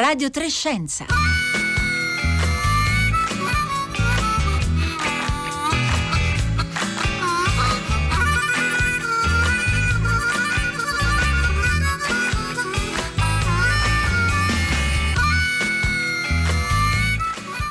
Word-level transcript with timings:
Radio 0.00 0.30
Trescenza. 0.30 1.04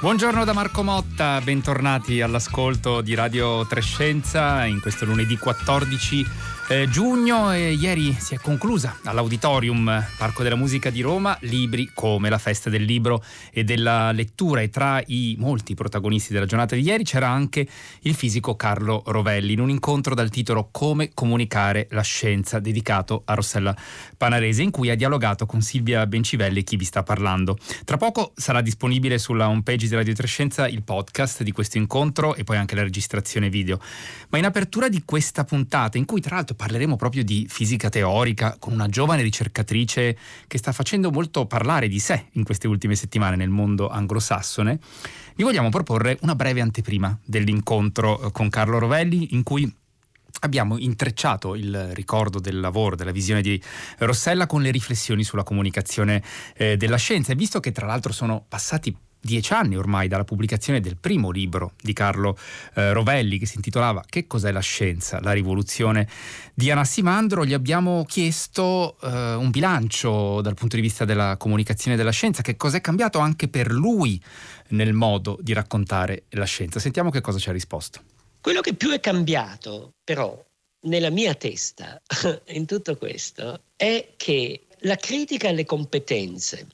Buongiorno 0.02 0.46
da 0.46 0.54
Marco 0.54 0.84
Motta, 0.84 1.42
bentornati 1.42 2.22
all'ascolto 2.22 3.02
di 3.02 3.16
Radio 3.16 3.66
Trescenza 3.66 4.66
in 4.66 4.80
questo 4.80 5.06
lunedì 5.06 5.36
14 5.36 6.26
eh, 6.70 6.88
giugno 6.88 7.52
e 7.52 7.74
ieri 7.74 8.16
si 8.20 8.36
è 8.36 8.38
conclusa 8.38 9.00
all'Auditorium 9.06 10.06
Parco 10.18 10.44
della 10.44 10.56
Musica 10.56 10.92
di 10.92 11.02
Roma 11.02 11.36
libri 11.42 11.90
come 11.96 12.30
la 12.30 12.38
festa 12.38 12.70
del 12.70 12.84
libro 12.84 13.24
e 13.52 13.64
della 13.64 14.12
lettura 14.12 14.62
e 14.62 14.70
tra 14.70 15.02
i 15.08 15.36
molti 15.40 15.74
protagonisti 15.74 16.32
della 16.32 16.46
giornata 16.46 16.76
di 16.76 16.84
ieri 16.84 17.04
c'era 17.04 17.28
anche 17.28 17.68
il 18.02 18.14
fisico 18.14 18.56
Carlo 18.56 19.02
Rovelli 19.08 19.54
in 19.54 19.62
un 19.62 19.72
incontro 19.72 20.14
dal 20.14 20.30
titolo 20.30 20.70
Come 20.72 21.10
comunicare 21.16 21.88
la 21.90 22.04
scienza 22.04 22.60
dedicato 22.60 23.24
a 23.26 23.34
Rossella 23.34 23.76
Panarese 24.16 24.62
in 24.62 24.70
cui 24.70 24.92
ha 24.92 24.96
dialogato 24.96 25.48
con 25.48 25.62
Silvia 25.62 26.06
Bencivelli 26.06 26.64
chi 26.64 26.76
vi 26.76 26.86
sta 26.86 27.02
parlando. 27.02 27.58
Tra 27.84 27.98
poco 27.98 28.34
sarà 28.36 28.62
disponibile 28.62 29.18
sulla 29.18 29.50
homepage 29.50 29.88
di 29.88 29.96
Radio 29.96 30.14
Trescenza 30.14 30.68
il 30.68 30.84
podcast 30.84 31.42
di 31.42 31.52
questo 31.52 31.80
incontro 31.80 32.36
e 32.36 32.44
poi 32.44 32.58
anche 32.58 32.76
la 32.76 32.84
registrazione 32.84 33.50
video. 33.50 33.80
Ma 34.30 34.38
in 34.38 34.46
apertura 34.46 34.88
di 34.88 35.02
questa 35.04 35.44
puntata 35.44 35.98
in 35.98 36.06
cui 36.06 36.22
tra 36.22 36.36
l'altro 36.36 36.58
parleremo 36.60 36.98
proprio 36.98 37.24
di 37.24 37.48
fisica 37.50 37.88
teorica 37.88 38.58
con 38.60 38.74
una 38.74 38.90
giovane 38.90 39.22
ricercatrice 39.22 40.18
che 40.46 40.58
sta 40.58 40.74
facendo 40.74 41.10
molto 41.10 41.46
parlare 41.46 41.88
di 41.88 42.00
sé 42.00 42.26
in 42.34 42.44
queste 42.44 42.68
ultime 42.68 42.96
settimane 42.96 43.38
nel 43.38 43.48
mondo 43.48 43.88
anglosassone. 43.88 44.78
Vi 45.36 45.44
vogliamo 45.44 45.70
proporre 45.70 46.18
una 46.24 46.36
breve 46.36 46.60
anteprima 46.60 47.18
dell'incontro 47.24 48.20
eh, 48.20 48.32
con 48.34 48.50
Carlo 48.50 48.78
Rovelli 48.78 49.36
in 49.36 49.44
cui 49.44 49.74
abbiamo 50.42 50.78
intrecciato 50.78 51.56
il 51.56 51.94
ricordo 51.94 52.42
del 52.42 52.60
lavoro, 52.60 52.98
della 52.98 53.12
visione 53.12 53.42
di 53.42 53.62
Rossella 54.00 54.46
con 54.46 54.62
le 54.62 54.72
riflessioni 54.72 55.24
sulla 55.24 55.44
comunicazione 55.44 56.22
eh, 56.58 56.76
della 56.76 56.98
scienza 56.98 57.32
e 57.32 57.36
visto 57.36 57.62
che 57.62 57.72
tra 57.72 57.86
l'altro 57.86 58.12
sono 58.12 58.44
passati 58.46 58.94
dieci 59.22 59.54
anni 59.54 59.76
ormai 59.76 60.08
dalla 60.08 60.24
pubblicazione 60.24 60.80
del 60.80 60.98
primo 60.98 61.30
libro 61.30 61.74
di 61.82 61.94
Carlo 61.94 62.38
eh, 62.76 62.94
Rovelli 62.94 63.38
che 63.38 63.46
si 63.46 63.58
intitolava 63.58 64.04
Che 64.08 64.28
cos'è 64.28 64.52
la 64.52 64.60
scienza? 64.60 65.20
La 65.22 65.32
rivoluzione 65.32 66.08
di 66.54 66.72
Anassimandro, 66.72 67.46
gli 67.46 67.54
abbiamo 67.54 68.06
chiesto 68.06 68.98
eh, 69.02 69.34
un 69.34 69.50
bilancio 69.50 70.42
dal 70.42 70.54
punto 70.56 70.76
di 70.76 70.82
vista 70.82 71.06
della 71.06 71.38
comunicazione 71.38 71.98
della 71.98 72.12
scienza, 72.12 72.42
che 72.42 72.58
cos'è 72.58 72.82
cambiato 72.82 73.20
anche 73.20 73.48
per 73.48 73.72
lui 73.72 74.22
nel 74.70 74.94
modo 74.94 75.38
di 75.42 75.54
raccontare 75.54 76.24
la 76.30 76.46
scienza. 76.46 76.80
Sentiamo 76.80 77.10
che 77.10 77.22
cosa 77.22 77.40
ci 77.40 77.50
ha 77.50 77.54
risposto. 77.54 78.02
Quello 78.42 78.62
che 78.62 78.74
più 78.74 78.92
è 78.92 79.00
cambiato 79.00 79.94
però 80.04 80.38
nella 80.82 81.10
mia 81.10 81.36
testa 81.36 82.02
in 82.48 82.66
tutto 82.66 82.96
questo 82.96 83.64
è 83.76 84.14
che 84.16 84.68
la 84.82 84.96
critica 84.96 85.50
alle 85.50 85.66
competenze 85.66 86.68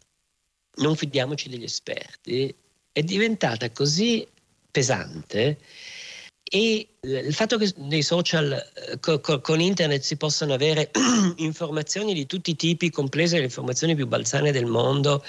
non 0.78 0.95
fidiamoci 0.95 1.50
degli 1.50 1.64
esperti, 1.64 2.54
è 2.92 3.02
diventata 3.02 3.72
così 3.72 4.28
pesante 4.72 5.58
e 6.48 6.88
il 7.02 7.34
fatto 7.34 7.58
che 7.58 7.73
nei 7.78 8.04
social 8.04 8.52
eh, 8.52 9.00
co- 9.00 9.20
co- 9.20 9.42
con 9.42 9.59
internet 9.59 10.03
si 10.03 10.16
possano 10.16 10.53
avere 10.53 10.92
informazioni 11.38 12.14
di 12.14 12.28
tutti 12.28 12.52
i 12.52 12.56
tipi, 12.56 12.92
comprese 12.92 13.38
le 13.38 13.46
informazioni 13.46 13.96
più 13.96 14.06
balzane 14.06 14.52
del 14.52 14.68
mondo, 14.68 15.23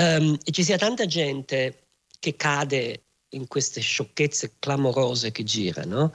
um, 0.00 0.38
e 0.44 0.50
ci 0.50 0.62
sia 0.62 0.76
tanta 0.76 1.06
gente 1.06 1.86
che 2.18 2.36
cade 2.36 3.04
in 3.30 3.46
queste 3.48 3.80
sciocchezze 3.80 4.52
clamorose 4.58 5.32
che 5.32 5.44
girano, 5.44 6.12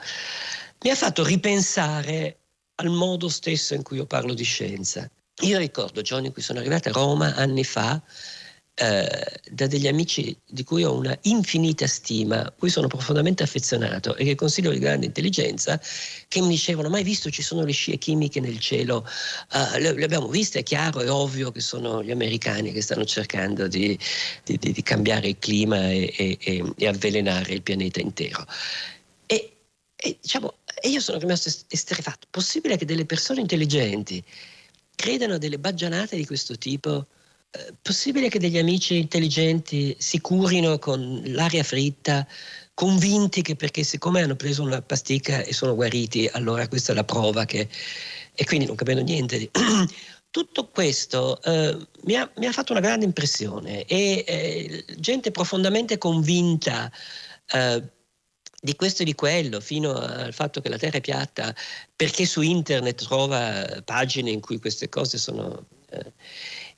mi 0.83 0.91
ha 0.91 0.95
fatto 0.95 1.23
ripensare 1.25 2.37
al 2.75 2.89
modo 2.89 3.29
stesso 3.29 3.73
in 3.73 3.81
cui 3.81 3.97
io 3.97 4.05
parlo 4.05 4.35
di 4.35 4.43
scienza. 4.43 5.09
Io 5.41 5.59
ricordo 5.59 6.01
giorni 6.01 6.27
in 6.27 6.33
cui 6.33 6.41
sono 6.41 6.59
arrivata 6.59 6.89
a 6.89 6.93
Roma 6.93 7.35
anni 7.35 7.63
fa 7.63 8.01
eh, 8.79 9.41
da 9.49 9.65
degli 9.65 9.87
amici 9.87 10.35
di 10.47 10.63
cui 10.63 10.83
ho 10.83 10.95
una 10.95 11.17
infinita 11.23 11.87
stima, 11.87 12.51
cui 12.57 12.69
sono 12.69 12.87
profondamente 12.87 13.41
affezionato 13.41 14.15
e 14.15 14.23
che 14.23 14.35
considero 14.35 14.73
di 14.73 14.79
grande 14.79 15.07
intelligenza, 15.07 15.79
che 16.27 16.41
mi 16.41 16.49
dicevano: 16.49 16.89
Mai 16.89 17.03
visto 17.03 17.29
ci 17.29 17.41
sono 17.41 17.63
le 17.63 17.71
scie 17.71 17.97
chimiche 17.97 18.39
nel 18.39 18.59
cielo? 18.59 19.07
Uh, 19.51 19.79
le, 19.79 19.93
le, 19.93 20.03
abbiamo 20.03 20.27
viste, 20.27 20.59
è 20.59 20.63
chiaro, 20.63 21.01
è 21.01 21.11
ovvio 21.11 21.51
che 21.51 21.59
sono 21.59 22.03
gli 22.03 22.11
americani 22.11 22.71
che 22.71 22.81
stanno 22.81 23.05
cercando 23.05 23.67
di, 23.67 23.97
di, 24.43 24.57
di, 24.57 24.71
di 24.71 24.83
cambiare 24.83 25.29
il 25.29 25.37
clima 25.39 25.89
e, 25.89 26.13
e, 26.15 26.73
e, 26.75 26.87
avvelenare 26.87 27.53
il 27.53 27.63
pianeta 27.63 27.99
intero. 27.99 28.45
E, 29.25 29.53
e 29.95 30.17
diciamo, 30.21 30.53
io 30.83 30.99
sono 30.99 31.17
rimasto 31.17 31.51
esterefatto. 31.69 32.27
Possibile 32.29 32.77
che 32.77 32.85
delle 32.85 33.05
persone 33.05 33.41
intelligenti 33.41 34.23
credano 34.97 35.35
a 35.35 35.37
delle 35.37 35.59
baggianate 35.59 36.15
di 36.17 36.25
questo 36.25 36.57
tipo? 36.57 37.05
Eh, 37.51 37.73
possibile 37.81 38.27
che 38.27 38.39
degli 38.39 38.57
amici 38.57 38.97
intelligenti 38.97 39.95
si 39.99 40.19
curino 40.19 40.79
con 40.79 41.21
l'aria 41.27 41.63
fritta, 41.63 42.27
convinti 42.73 43.41
che 43.41 43.55
perché 43.55 43.83
siccome 43.83 44.21
hanno 44.21 44.35
preso 44.35 44.63
una 44.63 44.81
pasticca 44.81 45.43
e 45.43 45.53
sono 45.53 45.75
guariti, 45.75 46.27
allora 46.33 46.67
questa 46.67 46.91
è 46.91 46.95
la 46.95 47.03
prova 47.05 47.45
che... 47.45 47.69
e 48.33 48.45
quindi 48.45 48.65
non 48.65 48.75
capendo 48.75 49.03
niente 49.03 49.37
di... 49.37 49.49
Tutto 50.29 50.67
questo 50.67 51.41
eh, 51.41 51.77
mi, 52.03 52.15
ha, 52.15 52.29
mi, 52.35 52.45
ha, 52.45 52.51
fatto 52.51 52.73
una 52.73 52.81
grande 52.81 53.05
impressione 53.05 53.85
e 53.85 54.23
eh, 54.27 54.85
gente 54.97 55.31
profondamente 55.31 55.97
convinta 55.97 56.91
eh, 57.53 57.81
di 58.59 58.75
questo 58.75 59.03
e 59.03 59.05
di 59.05 59.15
quello, 59.15 59.59
fino 59.59 59.93
al 59.93 60.33
fatto 60.33 60.61
che 60.61 60.69
la 60.69 60.77
Terra 60.77 60.97
è 60.97 61.01
piatta, 61.01 61.55
perché 61.95 62.25
su 62.25 62.41
internet 62.41 63.05
trova 63.05 63.81
pagine 63.83 64.31
in 64.31 64.41
cui 64.41 64.59
queste 64.59 64.89
cose 64.89 65.17
sono... 65.17 65.65
Eh, 65.89 66.11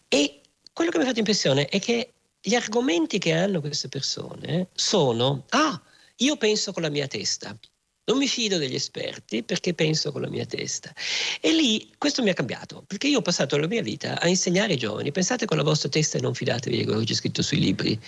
e 0.09 0.41
quello 0.73 0.91
che 0.91 0.97
mi 0.97 1.03
ha 1.03 1.07
fatto 1.07 1.19
impressione 1.19 1.67
è 1.67 1.79
che 1.79 2.13
gli 2.41 2.55
argomenti 2.55 3.17
che 3.17 3.33
hanno 3.33 3.59
queste 3.59 3.89
persone 3.89 4.67
sono, 4.73 5.45
ah, 5.49 5.81
io 6.17 6.37
penso 6.37 6.71
con 6.73 6.83
la 6.83 6.89
mia 6.89 7.07
testa. 7.07 7.57
Non 8.05 8.17
mi 8.17 8.27
fido 8.27 8.57
degli 8.57 8.73
esperti 8.73 9.43
perché 9.43 9.73
penso 9.73 10.11
con 10.11 10.21
la 10.21 10.29
mia 10.29 10.45
testa. 10.45 10.91
E 11.39 11.53
lì 11.53 11.93
questo 11.97 12.23
mi 12.23 12.29
ha 12.29 12.33
cambiato, 12.33 12.83
perché 12.87 13.07
io 13.07 13.19
ho 13.19 13.21
passato 13.21 13.55
la 13.57 13.67
mia 13.67 13.83
vita 13.83 14.19
a 14.19 14.27
insegnare 14.27 14.71
ai 14.71 14.79
giovani, 14.79 15.11
pensate 15.11 15.45
con 15.45 15.57
la 15.57 15.63
vostra 15.63 15.89
testa 15.89 16.17
e 16.17 16.21
non 16.21 16.33
fidatevi 16.33 16.77
di 16.77 16.83
quello 16.85 16.99
che 16.99 17.05
c'è 17.05 17.13
scritto 17.13 17.41
sui 17.43 17.59
libri. 17.59 17.99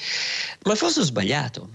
Ma 0.63 0.75
forse 0.75 1.01
ho 1.01 1.03
sbagliato. 1.03 1.69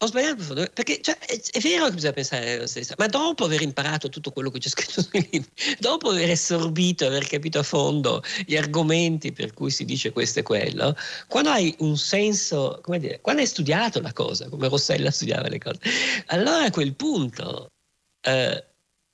Ho 0.00 0.06
sbagliato 0.06 0.54
perché 0.74 1.00
cioè, 1.00 1.16
è, 1.18 1.40
è, 1.52 1.58
vero 1.60 1.86
che 1.86 1.94
bisogna 1.94 2.12
pensare 2.12 2.56
alla 2.56 2.66
stessa, 2.66 2.94
ma 2.98 3.06
dopo 3.06 3.44
aver 3.44 3.62
imparato 3.62 4.10
tutto 4.10 4.30
quello 4.30 4.50
che 4.50 4.58
c'è 4.58 4.68
scritto 4.68 5.00
sui 5.00 5.26
libri, 5.30 5.50
dopo 5.78 6.10
aver 6.10 6.30
assorbito, 6.30 7.06
aver 7.06 7.26
capito 7.26 7.60
a 7.60 7.62
fondo 7.62 8.22
gli 8.44 8.56
argomenti 8.56 9.32
per 9.32 9.54
cui 9.54 9.70
si 9.70 9.86
dice 9.86 10.12
questo 10.12 10.40
e 10.40 10.42
quello, 10.42 10.94
quando 11.28 11.48
hai 11.48 11.74
un 11.78 11.96
senso, 11.96 12.78
come 12.82 12.98
dire, 12.98 13.20
quando 13.22 13.40
hai 13.40 13.46
studiato 13.46 14.02
la 14.02 14.12
cosa, 14.12 14.50
come 14.50 14.68
Rossella 14.68 15.10
studiava 15.10 15.48
le 15.48 15.58
cose, 15.58 15.80
allora 16.26 16.64
a 16.64 16.70
quel 16.70 16.94
punto 16.94 17.68
eh, 18.20 18.64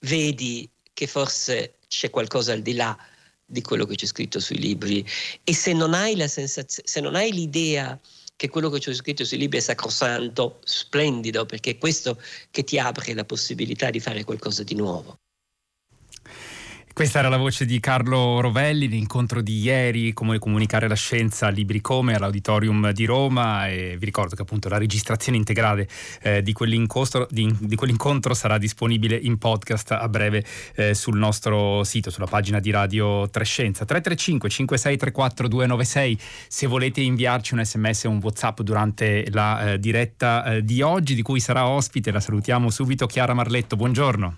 vedi 0.00 0.68
che 0.92 1.06
forse 1.06 1.78
c'è 1.86 2.10
qualcosa 2.10 2.54
al 2.54 2.62
di 2.62 2.74
là 2.74 2.98
di 3.44 3.60
quello 3.62 3.84
che 3.84 3.94
c'è 3.94 4.06
scritto 4.06 4.40
sui 4.40 4.58
libri 4.58 5.06
e 5.44 5.54
se 5.54 5.72
non 5.74 5.94
hai 5.94 6.16
la 6.16 6.26
sensazione, 6.26 6.88
se 6.88 7.00
non 7.00 7.14
hai 7.14 7.32
l'idea 7.32 7.98
che 8.42 8.48
quello 8.48 8.70
che 8.70 8.80
c'è 8.80 8.92
scritto 8.92 9.24
sui 9.24 9.38
libri 9.38 9.58
è 9.58 9.60
sacrosanto, 9.60 10.58
splendido, 10.64 11.46
perché 11.46 11.70
è 11.70 11.78
questo 11.78 12.20
che 12.50 12.64
ti 12.64 12.76
apre 12.76 13.14
la 13.14 13.24
possibilità 13.24 13.88
di 13.88 14.00
fare 14.00 14.24
qualcosa 14.24 14.64
di 14.64 14.74
nuovo. 14.74 15.21
Questa 16.94 17.20
era 17.20 17.30
la 17.30 17.38
voce 17.38 17.64
di 17.64 17.80
Carlo 17.80 18.40
Rovelli, 18.40 18.86
l'incontro 18.86 19.40
di 19.40 19.60
ieri, 19.60 20.12
come 20.12 20.38
comunicare 20.38 20.88
la 20.88 20.94
scienza, 20.94 21.48
libri 21.48 21.80
come 21.80 22.14
all'Auditorium 22.14 22.92
di 22.92 23.06
Roma 23.06 23.66
e 23.66 23.96
vi 23.98 24.04
ricordo 24.04 24.36
che 24.36 24.42
appunto 24.42 24.68
la 24.68 24.76
registrazione 24.76 25.38
integrale 25.38 25.88
eh, 26.20 26.42
di, 26.42 26.52
quell'incontro, 26.52 27.26
di, 27.30 27.50
di, 27.60 27.76
quell'incontro, 27.76 28.34
sarà 28.34 28.58
disponibile 28.58 29.16
in 29.16 29.38
podcast 29.38 29.92
a 29.92 30.06
breve 30.06 30.44
eh, 30.74 30.92
sul 30.92 31.16
nostro 31.16 31.82
sito, 31.82 32.10
sulla 32.10 32.26
pagina 32.26 32.60
di 32.60 32.70
Radio 32.70 33.26
Trescenza. 33.30 33.86
335 33.86 34.50
5634 34.50 35.48
296 35.48 36.18
se 36.46 36.66
volete 36.66 37.00
inviarci 37.00 37.54
un 37.54 37.64
sms 37.64 38.04
o 38.04 38.10
un 38.10 38.20
whatsapp 38.22 38.60
durante 38.60 39.24
la 39.30 39.72
eh, 39.72 39.78
diretta 39.78 40.44
eh, 40.44 40.64
di 40.64 40.82
oggi 40.82 41.14
di 41.14 41.22
cui 41.22 41.40
sarà 41.40 41.66
ospite, 41.66 42.10
la 42.12 42.20
salutiamo 42.20 42.68
subito 42.68 43.06
Chiara 43.06 43.32
Marletto, 43.32 43.76
buongiorno. 43.76 44.36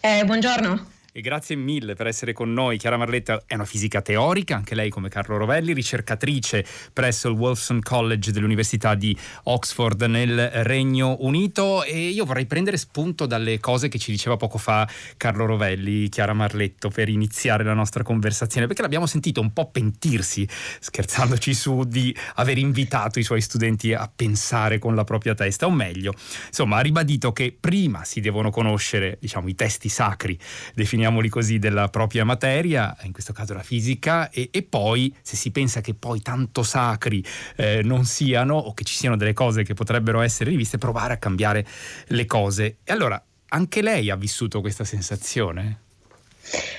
Eh, 0.00 0.24
buongiorno. 0.24 0.94
E 1.16 1.22
grazie 1.22 1.56
mille 1.56 1.94
per 1.94 2.06
essere 2.06 2.34
con 2.34 2.52
noi. 2.52 2.76
Chiara 2.76 2.98
Marletta 2.98 3.44
è 3.46 3.54
una 3.54 3.64
fisica 3.64 4.02
teorica, 4.02 4.54
anche 4.54 4.74
lei 4.74 4.90
come 4.90 5.08
Carlo 5.08 5.38
Rovelli, 5.38 5.72
ricercatrice 5.72 6.62
presso 6.92 7.30
il 7.30 7.36
Wolfson 7.36 7.80
College 7.80 8.32
dell'Università 8.32 8.94
di 8.94 9.16
Oxford 9.44 10.02
nel 10.02 10.50
Regno 10.64 11.16
Unito 11.20 11.84
e 11.84 12.08
io 12.08 12.26
vorrei 12.26 12.44
prendere 12.44 12.76
spunto 12.76 13.24
dalle 13.24 13.58
cose 13.60 13.88
che 13.88 13.98
ci 13.98 14.10
diceva 14.10 14.36
poco 14.36 14.58
fa 14.58 14.86
Carlo 15.16 15.46
Rovelli, 15.46 16.10
Chiara 16.10 16.34
Marletto, 16.34 16.90
per 16.90 17.08
iniziare 17.08 17.64
la 17.64 17.72
nostra 17.72 18.02
conversazione, 18.02 18.66
perché 18.66 18.82
l'abbiamo 18.82 19.06
sentito 19.06 19.40
un 19.40 19.54
po' 19.54 19.70
pentirsi, 19.70 20.46
scherzandoci 20.80 21.54
su, 21.54 21.84
di 21.84 22.14
aver 22.34 22.58
invitato 22.58 23.18
i 23.18 23.22
suoi 23.22 23.40
studenti 23.40 23.94
a 23.94 24.10
pensare 24.14 24.78
con 24.78 24.94
la 24.94 25.04
propria 25.04 25.34
testa, 25.34 25.64
o 25.64 25.70
meglio, 25.70 26.12
insomma, 26.48 26.76
ha 26.76 26.80
ribadito 26.80 27.32
che 27.32 27.56
prima 27.58 28.04
si 28.04 28.20
devono 28.20 28.50
conoscere, 28.50 29.16
diciamo, 29.18 29.48
i 29.48 29.54
testi 29.54 29.88
sacri, 29.88 30.38
definiamo 30.74 31.04
chiamiamoli 31.06 31.28
così, 31.28 31.58
della 31.58 31.88
propria 31.88 32.24
materia, 32.24 32.96
in 33.02 33.12
questo 33.12 33.32
caso 33.32 33.54
la 33.54 33.62
fisica, 33.62 34.28
e, 34.30 34.48
e 34.50 34.62
poi 34.62 35.14
se 35.22 35.36
si 35.36 35.50
pensa 35.50 35.80
che 35.80 35.94
poi 35.94 36.20
tanto 36.20 36.62
sacri 36.62 37.24
eh, 37.56 37.82
non 37.82 38.04
siano 38.04 38.56
o 38.56 38.74
che 38.74 38.84
ci 38.84 38.94
siano 38.94 39.16
delle 39.16 39.32
cose 39.32 39.62
che 39.62 39.74
potrebbero 39.74 40.20
essere 40.20 40.50
riviste, 40.50 40.78
provare 40.78 41.14
a 41.14 41.16
cambiare 41.18 41.64
le 42.08 42.26
cose. 42.26 42.78
E 42.82 42.92
allora, 42.92 43.22
anche 43.48 43.82
lei 43.82 44.10
ha 44.10 44.16
vissuto 44.16 44.60
questa 44.60 44.84
sensazione? 44.84 45.80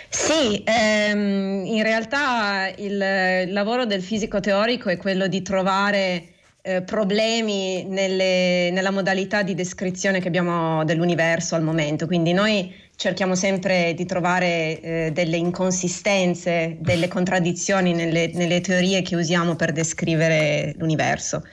Sì, 0.09 0.61
ehm, 0.63 1.65
in 1.65 1.83
realtà 1.83 2.71
il 2.77 3.51
lavoro 3.51 3.85
del 3.85 4.01
fisico 4.01 4.39
teorico 4.39 4.89
è 4.89 4.97
quello 4.97 5.27
di 5.27 5.41
trovare 5.41 6.29
eh, 6.61 6.81
problemi 6.81 7.85
nelle, 7.85 8.71
nella 8.71 8.91
modalità 8.91 9.41
di 9.41 9.55
descrizione 9.55 10.19
che 10.19 10.27
abbiamo 10.27 10.83
dell'universo 10.83 11.55
al 11.55 11.63
momento. 11.63 12.05
Quindi 12.05 12.33
noi 12.33 12.73
cerchiamo 12.97 13.35
sempre 13.35 13.93
di 13.93 14.05
trovare 14.05 14.81
eh, 14.81 15.11
delle 15.13 15.37
inconsistenze, 15.37 16.77
delle 16.79 17.07
contraddizioni 17.07 17.93
nelle, 17.93 18.31
nelle 18.33 18.59
teorie 18.59 19.03
che 19.03 19.15
usiamo 19.15 19.55
per 19.55 19.71
descrivere 19.71 20.73
l'universo. 20.77 21.43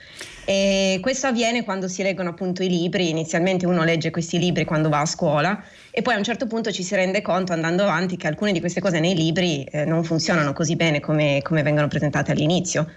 E 0.43 0.97
questo 1.01 1.27
avviene 1.27 1.63
quando 1.63 1.87
si 1.87 2.01
leggono 2.01 2.29
appunto 2.29 2.63
i 2.63 2.69
libri, 2.69 3.09
inizialmente 3.09 3.67
uno 3.67 3.83
legge 3.83 4.09
questi 4.09 4.39
libri 4.39 4.65
quando 4.65 4.89
va 4.89 5.01
a 5.01 5.05
scuola 5.05 5.63
e 5.91 6.01
poi 6.01 6.15
a 6.15 6.17
un 6.17 6.23
certo 6.23 6.47
punto 6.47 6.71
ci 6.71 6.83
si 6.83 6.95
rende 6.95 7.21
conto 7.21 7.53
andando 7.53 7.83
avanti 7.83 8.17
che 8.17 8.27
alcune 8.27 8.51
di 8.51 8.59
queste 8.59 8.81
cose 8.81 8.99
nei 8.99 9.15
libri 9.15 9.63
eh, 9.65 9.85
non 9.85 10.03
funzionano 10.03 10.51
così 10.51 10.75
bene 10.75 10.99
come, 10.99 11.41
come 11.43 11.61
vengono 11.61 11.87
presentate 11.87 12.31
all'inizio. 12.31 12.89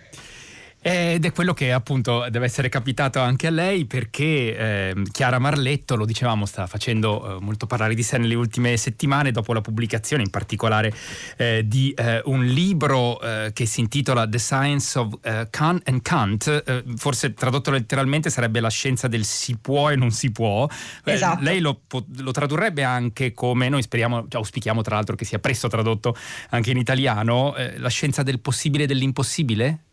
Ed 0.81 1.25
è 1.25 1.33
quello 1.33 1.55
che 1.55 1.73
appunto 1.73 2.27
deve 2.31 2.47
essere 2.47 2.69
capitato 2.69 3.19
anche 3.19 3.49
a 3.49 3.51
lei 3.51 3.85
perché 3.85 4.57
eh, 4.57 5.03
Chiara 5.11 5.41
Marletto, 5.41 5.97
lo 5.97 6.05
dicevamo, 6.05 6.47
sta 6.47 6.69
facendo 6.69 7.37
eh, 7.37 7.41
molto 7.41 7.67
parlare 7.67 7.97
di 7.97 8.03
sé 8.05 8.17
nelle 8.17 8.37
ultime 8.37 8.77
settimane 8.77 9.33
dopo 9.33 9.53
la 9.53 9.61
pubblicazione 9.61 10.23
in 10.23 10.31
particolare 10.31 10.93
eh, 11.37 11.65
di 11.67 11.93
eh, 11.97 12.23
un 12.27 12.45
libro 12.45 13.21
eh, 13.21 13.51
che 13.53 13.67
si 13.67 13.81
intitola 13.81 14.29
The 14.29 14.39
Science 14.39 14.99
of 14.99 15.19
eh, 15.23 15.49
Kant 15.51 15.89
and 15.89 16.03
Kant, 16.03 16.97
forse 16.97 17.35
tradotto 17.35 17.73
letteralmente 17.73 18.31
sarebbe 18.31 18.61
la 18.61 18.71
scienza 18.71 19.09
del 19.09 19.25
si 19.25 19.57
può 19.57 19.91
e 19.91 19.97
non 19.97 20.13
si 20.13 20.31
può. 20.31 20.69
Esatto. 21.05 21.43
lei 21.43 21.59
lo, 21.59 21.81
lo, 22.19 22.31
tradurrebbe 22.31 22.85
anche 22.85 23.33
come, 23.33 23.69
noi 23.69 23.83
speriamo, 23.83 24.23
cioè, 24.29 24.37
auspichiamo 24.37 24.83
tra 24.83 24.95
l'altro 24.95 25.17
che 25.17 25.25
sia 25.25 25.41
presto 25.41 25.67
tradotto 25.69 26.17
anche 26.51 26.71
in 26.71 26.77
italiano, 26.77 27.55
la 27.77 27.89
scienza 27.89 28.23
del 28.23 28.39
possibile 28.41 28.85
e 28.85 28.87
dell'impossibile? 28.87 29.88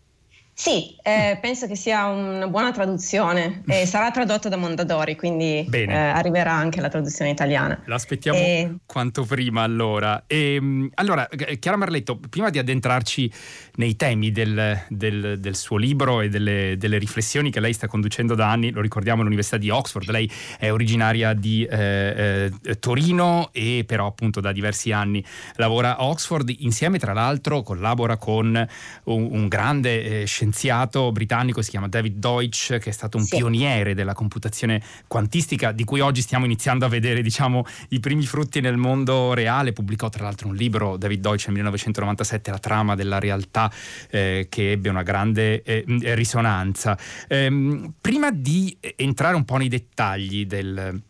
Sì, 0.58 0.96
eh, 1.04 1.38
penso 1.42 1.68
che 1.68 1.76
sia 1.76 2.06
una 2.06 2.48
buona 2.48 2.72
traduzione 2.72 3.62
e 3.68 3.86
sarà 3.86 4.10
tradotto 4.10 4.48
da 4.48 4.56
Mondadori, 4.56 5.18
quindi 5.18 5.68
eh, 5.70 5.94
arriverà 5.94 6.54
anche 6.54 6.80
la 6.80 6.88
traduzione 6.88 7.30
italiana. 7.30 7.82
L'aspettiamo 7.84 8.40
e... 8.40 8.76
quanto 8.86 9.26
prima 9.26 9.64
allora. 9.64 10.24
E, 10.26 10.56
ehm, 10.56 10.92
allora, 10.94 11.28
Chiara 11.60 11.76
Marletto, 11.76 12.18
prima 12.30 12.50
di 12.52 12.58
addentrarci 12.58 13.30
nei 13.76 13.98
temi 13.98 14.32
del, 14.32 14.82
del, 14.88 15.42
del 15.42 15.56
suo 15.58 15.76
libro 15.76 16.22
e 16.22 16.30
delle, 16.30 16.76
delle, 16.78 17.00
riflessioni 17.00 17.52
che 17.52 17.60
lei 17.60 17.74
sta 17.74 17.88
conducendo 17.88 18.34
da 18.34 18.50
anni, 18.50 18.72
lo 18.72 18.80
ricordiamo 18.80 19.24
all'Università 19.24 19.58
di 19.58 19.70
Oxford, 19.70 20.10
lei 20.10 20.32
è 20.58 20.72
originaria 20.72 21.34
di 21.34 21.66
eh, 21.66 22.50
eh, 22.64 22.80
Torino 22.80 23.50
e 23.52 23.84
però 23.86 24.08
appunto 24.08 24.40
da 24.40 24.54
diversi 24.54 24.94
anni 24.94 25.22
lavora 25.56 25.98
a 25.98 26.06
Oxford, 26.06 26.50
insieme 26.60 26.98
tra 26.98 27.12
l'altro 27.12 27.62
collabora 27.62 28.16
con 28.16 28.68
un, 29.04 29.28
un 29.32 29.48
grande 29.50 30.22
eh, 30.22 30.26
scienziato 30.46 31.12
britannico 31.12 31.62
si 31.64 31.72
chiama 31.72 31.88
David 31.88 32.18
Deutsch, 32.18 32.78
che 32.78 32.90
è 32.90 32.94
stato 32.94 33.18
un 33.18 33.24
sì. 33.24 33.38
pioniere 33.38 33.96
della 33.96 34.14
computazione 34.14 34.82
quantistica, 35.08 35.72
di 35.72 35.84
cui 35.84 36.00
oggi 36.02 36.22
stiamo 36.22 36.46
iniziando 36.46 36.86
a 36.86 36.90
vedere 36.90 37.22
diciamo, 37.22 37.66
i 37.90 38.00
primi 38.00 38.26
frutti 38.26 38.62
nel 38.62 38.78
mondo 38.78 39.34
reale. 39.34 39.74
Pubblicò 39.74 40.10
tra 40.10 40.24
l'altro 40.24 40.50
un 40.50 40.56
libro, 40.56 40.98
David 40.98 41.22
Deutsch, 41.22 41.46
nel 41.46 41.56
1997, 41.56 42.52
La 42.52 42.60
trama 42.60 42.96
della 42.96 43.20
realtà, 43.20 43.72
eh, 44.10 44.46
che 44.50 44.72
ebbe 44.72 44.90
una 44.90 45.04
grande 45.04 45.64
eh, 45.64 45.84
risonanza. 46.14 46.98
Ehm, 47.28 47.94
prima 48.00 48.30
di 48.32 48.78
entrare 48.96 49.36
un 49.36 49.46
po' 49.46 49.58
nei 49.58 49.70
dettagli 49.70 50.46
del 50.46 51.02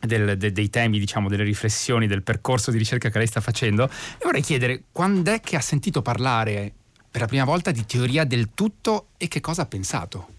del, 0.00 0.36
de, 0.36 0.52
dei 0.52 0.70
temi, 0.70 1.00
diciamo, 1.00 1.28
delle 1.28 1.42
riflessioni, 1.42 2.06
del 2.06 2.22
percorso 2.22 2.70
di 2.70 2.78
ricerca 2.78 3.08
che 3.08 3.18
lei 3.18 3.26
sta 3.26 3.40
facendo, 3.40 3.90
vorrei 4.22 4.42
chiedere 4.42 4.84
quando 4.92 5.32
è 5.32 5.40
che 5.40 5.56
ha 5.56 5.60
sentito 5.60 6.02
parlare 6.02 6.74
per 7.10 7.20
la 7.22 7.26
prima 7.26 7.44
volta 7.44 7.70
di 7.70 7.84
teoria 7.86 8.24
del 8.24 8.50
tutto 8.54 9.08
e 9.16 9.28
che 9.28 9.40
cosa 9.40 9.62
ha 9.62 9.66
pensato? 9.66 10.36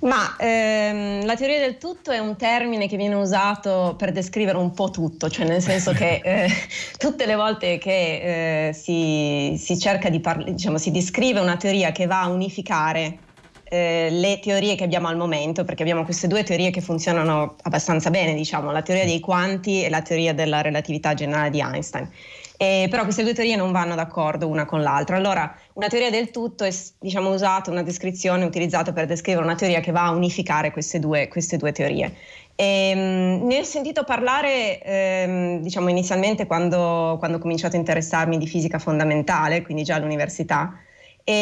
Ma 0.00 0.36
ehm, 0.36 1.24
la 1.24 1.36
teoria 1.36 1.60
del 1.60 1.78
tutto 1.78 2.10
è 2.10 2.18
un 2.18 2.36
termine 2.36 2.88
che 2.88 2.96
viene 2.96 3.14
usato 3.14 3.94
per 3.96 4.12
descrivere 4.12 4.58
un 4.58 4.72
po' 4.72 4.90
tutto, 4.90 5.28
cioè 5.28 5.46
nel 5.46 5.62
senso 5.62 5.92
che 5.92 6.20
eh, 6.24 6.48
tutte 6.96 7.26
le 7.26 7.34
volte 7.34 7.78
che 7.78 8.68
eh, 8.68 8.72
si, 8.72 9.56
si, 9.58 9.78
cerca 9.78 10.08
di 10.08 10.20
parlare, 10.20 10.52
diciamo, 10.52 10.78
si 10.78 10.90
descrive 10.90 11.40
una 11.40 11.56
teoria 11.56 11.92
che 11.92 12.06
va 12.06 12.22
a 12.22 12.28
unificare 12.28 13.18
eh, 13.64 14.08
le 14.10 14.40
teorie 14.40 14.74
che 14.74 14.84
abbiamo 14.84 15.08
al 15.08 15.16
momento, 15.16 15.64
perché 15.64 15.82
abbiamo 15.82 16.04
queste 16.04 16.26
due 16.26 16.42
teorie 16.42 16.70
che 16.70 16.80
funzionano 16.80 17.56
abbastanza 17.62 18.10
bene, 18.10 18.34
diciamo, 18.34 18.70
la 18.72 18.82
teoria 18.82 19.04
dei 19.04 19.20
quanti 19.20 19.84
e 19.84 19.90
la 19.90 20.02
teoria 20.02 20.34
della 20.34 20.62
relatività 20.62 21.14
generale 21.14 21.50
di 21.50 21.60
Einstein. 21.60 22.08
Eh, 22.60 22.88
però 22.90 23.04
queste 23.04 23.22
due 23.22 23.34
teorie 23.34 23.54
non 23.54 23.70
vanno 23.70 23.94
d'accordo 23.94 24.48
una 24.48 24.64
con 24.64 24.82
l'altra. 24.82 25.14
Allora, 25.16 25.56
una 25.74 25.86
teoria 25.86 26.10
del 26.10 26.30
tutto 26.30 26.64
è 26.64 26.70
diciamo, 26.98 27.30
usata, 27.32 27.70
una 27.70 27.84
descrizione 27.84 28.44
utilizzata 28.44 28.92
per 28.92 29.06
descrivere 29.06 29.44
una 29.44 29.54
teoria 29.54 29.78
che 29.78 29.92
va 29.92 30.06
a 30.06 30.10
unificare 30.10 30.72
queste 30.72 30.98
due, 30.98 31.28
queste 31.28 31.56
due 31.56 31.70
teorie. 31.70 32.16
Ehm, 32.56 33.46
ne 33.46 33.60
ho 33.60 33.62
sentito 33.62 34.02
parlare 34.02 34.82
ehm, 34.82 35.60
diciamo, 35.60 35.88
inizialmente 35.88 36.46
quando, 36.46 37.14
quando 37.20 37.36
ho 37.36 37.40
cominciato 37.40 37.76
a 37.76 37.78
interessarmi 37.78 38.36
di 38.38 38.48
fisica 38.48 38.80
fondamentale, 38.80 39.62
quindi 39.62 39.84
già 39.84 39.94
all'università. 39.94 40.72
E, 41.22 41.32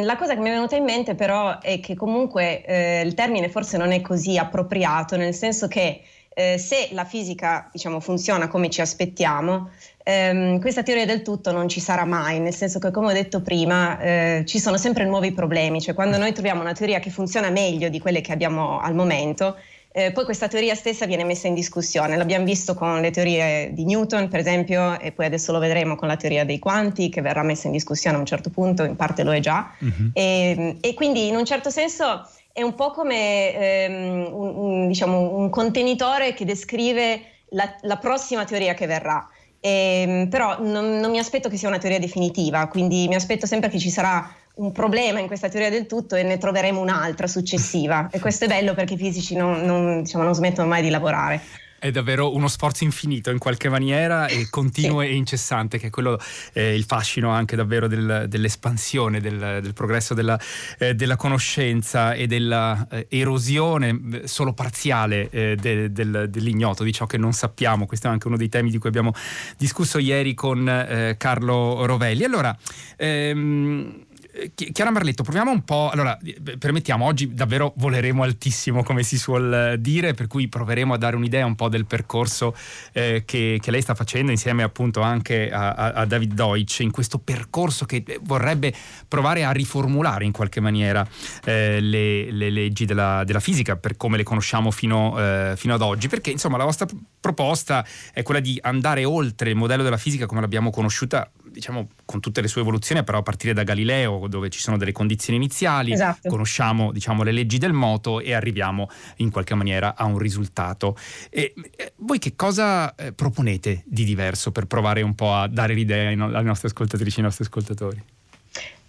ehm, 0.00 0.04
la 0.04 0.16
cosa 0.16 0.34
che 0.34 0.40
mi 0.40 0.48
è 0.50 0.52
venuta 0.52 0.76
in 0.76 0.84
mente 0.84 1.14
però 1.14 1.58
è 1.60 1.80
che 1.80 1.94
comunque 1.94 2.62
eh, 2.64 3.00
il 3.02 3.14
termine 3.14 3.48
forse 3.48 3.78
non 3.78 3.92
è 3.92 4.02
così 4.02 4.36
appropriato, 4.36 5.16
nel 5.16 5.32
senso 5.34 5.68
che 5.68 6.02
eh, 6.38 6.58
se 6.58 6.90
la 6.92 7.06
fisica 7.06 7.70
diciamo, 7.72 7.98
funziona 7.98 8.46
come 8.46 8.68
ci 8.68 8.82
aspettiamo, 8.82 9.70
ehm, 10.04 10.60
questa 10.60 10.82
teoria 10.82 11.06
del 11.06 11.22
tutto 11.22 11.50
non 11.50 11.66
ci 11.66 11.80
sarà 11.80 12.04
mai, 12.04 12.40
nel 12.40 12.52
senso 12.52 12.78
che 12.78 12.90
come 12.90 13.08
ho 13.08 13.12
detto 13.12 13.40
prima 13.40 13.98
eh, 13.98 14.42
ci 14.44 14.58
sono 14.58 14.76
sempre 14.76 15.06
nuovi 15.06 15.32
problemi, 15.32 15.80
cioè 15.80 15.94
quando 15.94 16.18
noi 16.18 16.34
troviamo 16.34 16.60
una 16.60 16.74
teoria 16.74 16.98
che 16.98 17.08
funziona 17.08 17.48
meglio 17.48 17.88
di 17.88 17.98
quelle 17.98 18.20
che 18.20 18.32
abbiamo 18.32 18.80
al 18.80 18.94
momento, 18.94 19.56
eh, 19.92 20.12
poi 20.12 20.24
questa 20.24 20.46
teoria 20.46 20.74
stessa 20.74 21.06
viene 21.06 21.24
messa 21.24 21.46
in 21.46 21.54
discussione. 21.54 22.18
L'abbiamo 22.18 22.44
visto 22.44 22.74
con 22.74 23.00
le 23.00 23.10
teorie 23.10 23.72
di 23.72 23.86
Newton, 23.86 24.28
per 24.28 24.40
esempio, 24.40 25.00
e 25.00 25.10
poi 25.12 25.24
adesso 25.24 25.52
lo 25.52 25.58
vedremo 25.58 25.96
con 25.96 26.06
la 26.06 26.16
teoria 26.16 26.44
dei 26.44 26.58
quanti, 26.58 27.08
che 27.08 27.22
verrà 27.22 27.42
messa 27.42 27.68
in 27.68 27.72
discussione 27.72 28.16
a 28.16 28.20
un 28.20 28.26
certo 28.26 28.50
punto, 28.50 28.84
in 28.84 28.94
parte 28.94 29.22
lo 29.22 29.32
è 29.32 29.40
già. 29.40 29.72
Uh-huh. 29.78 30.10
E, 30.12 30.76
e, 30.82 30.92
quindi 30.92 31.28
in 31.28 31.36
un 31.36 31.46
certo 31.46 31.70
senso 31.70 32.28
è 32.56 32.62
un 32.62 32.74
po' 32.74 32.90
come 32.90 33.52
ehm, 33.52 34.32
un, 34.32 34.54
un, 34.56 34.88
diciamo, 34.88 35.36
un, 35.36 35.50
contenitore 35.50 36.32
che 36.32 36.46
descrive 36.46 37.20
la, 37.50 37.70
la 37.82 37.98
prossima 37.98 38.46
teoria 38.46 38.72
che 38.72 38.86
verrà. 38.86 39.28
E, 39.60 40.04
ehm, 40.08 40.28
però 40.28 40.62
non, 40.62 40.96
non, 40.96 41.10
mi 41.10 41.18
aspetto 41.18 41.50
che 41.50 41.58
sia 41.58 41.68
una 41.68 41.76
teoria 41.76 41.98
definitiva, 41.98 42.66
quindi 42.68 43.08
mi 43.08 43.14
aspetto 43.14 43.44
sempre 43.44 43.68
che 43.68 43.78
ci 43.78 43.90
sarà 43.90 44.34
un 44.54 44.72
problema 44.72 45.20
in 45.20 45.26
questa 45.26 45.50
teoria 45.50 45.68
del 45.68 45.84
tutto 45.84 46.14
e 46.14 46.22
ne 46.22 46.38
troveremo 46.38 46.80
un'altra 46.80 47.26
successiva. 47.26 48.08
E 48.10 48.20
questo 48.20 48.46
è 48.46 48.48
bello 48.48 48.72
perché 48.72 48.94
i 48.94 48.96
fisici 48.96 49.36
non, 49.36 49.60
non, 49.60 50.02
diciamo, 50.02 50.24
non 50.24 50.34
smettono 50.34 50.66
mai 50.66 50.80
di 50.80 50.88
lavorare 50.88 51.42
è 51.78 51.90
davvero 51.90 52.34
uno 52.34 52.48
sforzo 52.48 52.84
infinito 52.84 53.30
in 53.30 53.38
qualche 53.38 53.68
maniera 53.68 54.26
e 54.26 54.48
continuo 54.50 55.00
sì. 55.00 55.08
e 55.08 55.14
incessante, 55.14 55.78
che 55.78 55.88
è 55.88 55.90
quello 55.90 56.18
eh, 56.52 56.74
il 56.74 56.84
fascino 56.84 57.30
anche 57.30 57.56
davvero 57.56 57.86
del, 57.86 58.26
dell'espansione, 58.28 59.20
del, 59.20 59.60
del 59.62 59.72
progresso 59.72 60.14
della, 60.14 60.38
eh, 60.78 60.94
della, 60.94 61.16
conoscenza 61.16 62.12
e 62.12 62.26
dell'erosione 62.26 64.00
eh, 64.12 64.28
solo 64.28 64.52
parziale 64.52 65.28
eh, 65.30 65.56
de, 65.56 65.92
del, 65.92 66.26
dell'ignoto, 66.28 66.84
di 66.84 66.92
ciò 66.92 67.06
che 67.06 67.18
non 67.18 67.32
sappiamo. 67.32 67.86
Questo 67.86 68.06
è 68.06 68.10
anche 68.10 68.26
uno 68.26 68.36
dei 68.36 68.48
temi 68.48 68.70
di 68.70 68.78
cui 68.78 68.88
abbiamo 68.88 69.12
discusso 69.56 69.98
ieri 69.98 70.34
con 70.34 70.68
eh, 70.68 71.16
Carlo 71.18 71.84
Rovelli. 71.86 72.24
Allora, 72.24 72.56
ehm, 72.96 73.26
Eh, 73.36 74.05
Chiara 74.54 74.90
Marletto, 74.90 75.22
proviamo 75.22 75.50
un 75.50 75.64
po'. 75.64 75.88
Allora, 75.90 76.18
eh, 76.18 76.58
permettiamo, 76.58 77.06
oggi 77.06 77.32
davvero 77.32 77.72
voleremo 77.76 78.22
altissimo, 78.22 78.82
come 78.82 79.02
si 79.02 79.18
suol 79.18 79.76
dire, 79.78 80.12
per 80.12 80.26
cui 80.26 80.48
proveremo 80.48 80.92
a 80.92 80.98
dare 80.98 81.16
un'idea 81.16 81.46
un 81.46 81.54
po' 81.54 81.68
del 81.68 81.86
percorso 81.86 82.54
eh, 82.92 83.22
che, 83.24 83.58
che, 83.60 83.70
lei 83.70 83.80
sta 83.80 83.94
facendo 83.94 84.30
insieme 84.30 84.62
appunto 84.62 85.00
anche 85.00 85.50
a, 85.50 85.72
a, 85.72 86.04
David 86.04 86.34
Deutsch, 86.34 86.80
in 86.80 86.90
questo 86.90 87.18
percorso 87.18 87.86
che 87.86 88.04
vorrebbe 88.22 88.74
provare 89.08 89.44
a 89.44 89.52
riformulare 89.52 90.24
in 90.24 90.32
qualche 90.32 90.60
maniera 90.60 91.06
eh, 91.44 91.80
le, 91.80 92.30
le, 92.30 92.50
leggi 92.50 92.84
della, 92.84 93.24
della, 93.24 93.40
fisica 93.40 93.76
per 93.76 93.96
come 93.96 94.16
le 94.18 94.22
conosciamo 94.22 94.70
fino, 94.70 95.18
eh, 95.18 95.54
fino 95.56 95.74
ad 95.74 95.80
oggi, 95.80 96.08
perché 96.08 96.30
insomma 96.30 96.58
la 96.58 96.64
vostra 96.64 96.86
proposta 97.18 97.84
è 98.12 98.22
quella 98.22 98.40
di 98.40 98.58
andare 98.60 99.04
oltre 99.04 99.50
il 99.50 99.56
modello 99.56 99.82
della 99.82 99.96
fisica 99.96 100.26
come 100.26 100.40
l'abbiamo 100.40 100.70
conosciuta 100.70 101.30
diciamo 101.56 101.88
con 102.04 102.20
tutte 102.20 102.42
le 102.42 102.48
sue 102.48 102.60
evoluzioni, 102.60 103.02
però 103.02 103.18
a 103.18 103.22
partire 103.22 103.54
da 103.54 103.62
Galileo, 103.62 104.26
dove 104.28 104.50
ci 104.50 104.60
sono 104.60 104.76
delle 104.76 104.92
condizioni 104.92 105.38
iniziali, 105.38 105.92
esatto. 105.92 106.28
conosciamo 106.28 106.92
diciamo, 106.92 107.22
le 107.22 107.32
leggi 107.32 107.56
del 107.56 107.72
moto 107.72 108.20
e 108.20 108.34
arriviamo 108.34 108.90
in 109.16 109.30
qualche 109.30 109.54
maniera 109.54 109.94
a 109.96 110.04
un 110.04 110.18
risultato. 110.18 110.96
E, 111.30 111.54
eh, 111.76 111.92
voi 111.96 112.18
che 112.18 112.36
cosa 112.36 112.94
eh, 112.94 113.12
proponete 113.12 113.82
di 113.86 114.04
diverso 114.04 114.52
per 114.52 114.66
provare 114.66 115.00
un 115.00 115.14
po' 115.14 115.32
a 115.32 115.48
dare 115.48 115.72
l'idea 115.72 116.10
alle 116.10 116.42
nostre 116.42 116.68
ascoltatrici 116.68 117.16
e 117.16 117.20
ai 117.20 117.24
nostri 117.24 117.44
ascoltatori? 117.44 118.02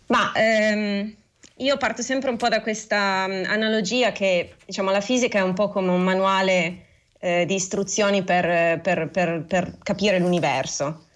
Ma 0.08 0.34
ehm, 0.34 1.16
io 1.58 1.78
parto 1.78 2.02
sempre 2.02 2.30
un 2.30 2.38
po' 2.38 2.50
da 2.50 2.62
questa 2.62 3.26
um, 3.30 3.44
analogia 3.48 4.12
che 4.12 4.56
diciamo, 4.66 4.92
la 4.92 5.02
fisica 5.02 5.40
è 5.40 5.42
un 5.42 5.54
po' 5.54 5.70
come 5.70 5.92
un 5.92 6.04
manuale 6.04 6.86
eh, 7.20 7.46
di 7.46 7.56
istruzioni 7.56 8.24
per, 8.24 8.82
per, 8.82 9.10
per, 9.10 9.46
per 9.48 9.78
capire 9.82 10.20
l'universo. 10.20 11.07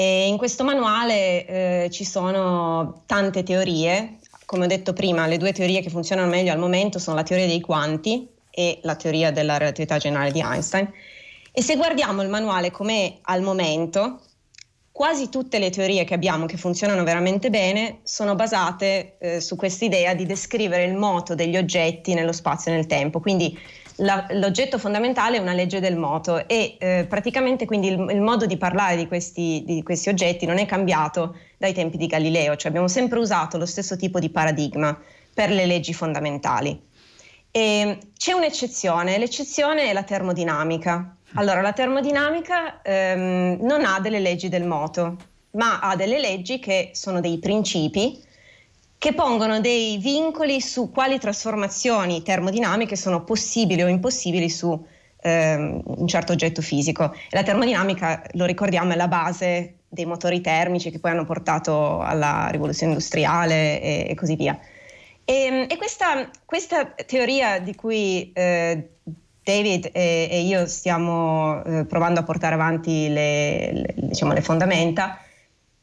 E 0.00 0.28
in 0.28 0.36
questo 0.36 0.62
manuale 0.62 1.44
eh, 1.44 1.90
ci 1.90 2.04
sono 2.04 3.02
tante 3.06 3.42
teorie, 3.42 4.18
come 4.44 4.66
ho 4.66 4.68
detto 4.68 4.92
prima, 4.92 5.26
le 5.26 5.38
due 5.38 5.52
teorie 5.52 5.82
che 5.82 5.90
funzionano 5.90 6.28
meglio 6.28 6.52
al 6.52 6.60
momento 6.60 7.00
sono 7.00 7.16
la 7.16 7.24
teoria 7.24 7.48
dei 7.48 7.60
quanti 7.60 8.28
e 8.48 8.78
la 8.82 8.94
teoria 8.94 9.32
della 9.32 9.56
relatività 9.56 9.98
generale 9.98 10.30
di 10.30 10.38
Einstein. 10.38 10.88
E 11.50 11.62
se 11.62 11.74
guardiamo 11.74 12.22
il 12.22 12.28
manuale 12.28 12.70
com'è 12.70 13.18
al 13.22 13.42
momento, 13.42 14.20
quasi 14.92 15.30
tutte 15.30 15.58
le 15.58 15.70
teorie 15.70 16.04
che 16.04 16.14
abbiamo 16.14 16.46
che 16.46 16.58
funzionano 16.58 17.02
veramente 17.02 17.50
bene 17.50 17.98
sono 18.04 18.36
basate 18.36 19.16
eh, 19.18 19.40
su 19.40 19.56
questa 19.56 19.84
idea 19.84 20.14
di 20.14 20.26
descrivere 20.26 20.84
il 20.84 20.94
moto 20.94 21.34
degli 21.34 21.56
oggetti 21.56 22.14
nello 22.14 22.32
spazio 22.32 22.70
e 22.70 22.76
nel 22.76 22.86
tempo. 22.86 23.18
Quindi 23.18 23.58
la, 23.98 24.26
l'oggetto 24.30 24.78
fondamentale 24.78 25.36
è 25.36 25.40
una 25.40 25.54
legge 25.54 25.80
del 25.80 25.96
moto 25.96 26.46
e 26.46 26.76
eh, 26.78 27.06
praticamente 27.08 27.64
quindi 27.64 27.88
il, 27.88 28.06
il, 28.10 28.20
modo 28.20 28.46
di 28.46 28.56
parlare 28.56 28.96
di 28.96 29.06
questi, 29.06 29.62
di 29.66 29.82
questi, 29.82 30.08
oggetti 30.08 30.46
non 30.46 30.58
è 30.58 30.66
cambiato 30.66 31.36
dai 31.56 31.72
tempi 31.72 31.96
di 31.96 32.06
Galileo, 32.06 32.56
cioè 32.56 32.68
abbiamo 32.68 32.88
sempre 32.88 33.18
usato 33.18 33.58
lo 33.58 33.66
stesso 33.66 33.96
tipo 33.96 34.18
di 34.18 34.30
paradigma 34.30 34.96
per 35.32 35.50
le 35.50 35.66
leggi 35.66 35.92
fondamentali. 35.92 36.86
E 37.50 37.98
c'è 38.16 38.32
un'eccezione, 38.32 39.18
l'eccezione 39.18 39.90
è 39.90 39.92
la 39.92 40.02
termodinamica. 40.02 41.16
Allora, 41.34 41.60
la 41.60 41.72
termodinamica 41.72 42.82
ehm, 42.82 43.58
non 43.60 43.84
ha 43.84 44.00
delle 44.00 44.20
leggi 44.20 44.48
del 44.48 44.64
moto, 44.64 45.16
ma 45.52 45.80
ha 45.80 45.96
delle 45.96 46.20
leggi 46.20 46.58
che 46.58 46.90
sono 46.92 47.20
dei 47.20 47.38
principi 47.38 48.22
che 48.98 49.14
pongono 49.14 49.60
dei 49.60 49.96
vincoli 49.98 50.60
su 50.60 50.90
quali 50.90 51.18
trasformazioni 51.18 52.22
termodinamiche 52.22 52.96
sono 52.96 53.22
possibili 53.22 53.82
o 53.82 53.86
impossibili 53.86 54.50
su 54.50 54.84
ehm, 55.20 55.82
un 55.84 56.06
certo 56.08 56.32
oggetto 56.32 56.62
fisico. 56.62 57.14
La 57.30 57.44
termodinamica, 57.44 58.22
lo 58.32 58.44
ricordiamo, 58.44 58.92
è 58.92 58.96
la 58.96 59.08
base 59.08 59.74
dei 59.88 60.04
motori 60.04 60.40
termici 60.40 60.90
che 60.90 60.98
poi 60.98 61.12
hanno 61.12 61.24
portato 61.24 62.00
alla 62.00 62.48
rivoluzione 62.50 62.92
industriale 62.92 63.80
e, 63.80 64.06
e 64.10 64.14
così 64.16 64.34
via. 64.34 64.58
E, 65.24 65.66
e 65.68 65.76
questa, 65.76 66.28
questa, 66.44 66.86
teoria 67.06 67.60
di 67.60 67.74
cui 67.74 68.32
eh, 68.32 68.88
David 69.44 69.90
e, 69.92 70.28
e, 70.30 70.40
io 70.40 70.66
stiamo 70.66 71.62
eh, 71.64 71.84
provando 71.84 72.20
a 72.20 72.22
portare 72.22 72.54
avanti 72.54 73.08
le, 73.08 73.72
le, 73.72 73.94
diciamo, 73.94 74.32
le 74.32 74.42
fondamenta, 74.42 75.20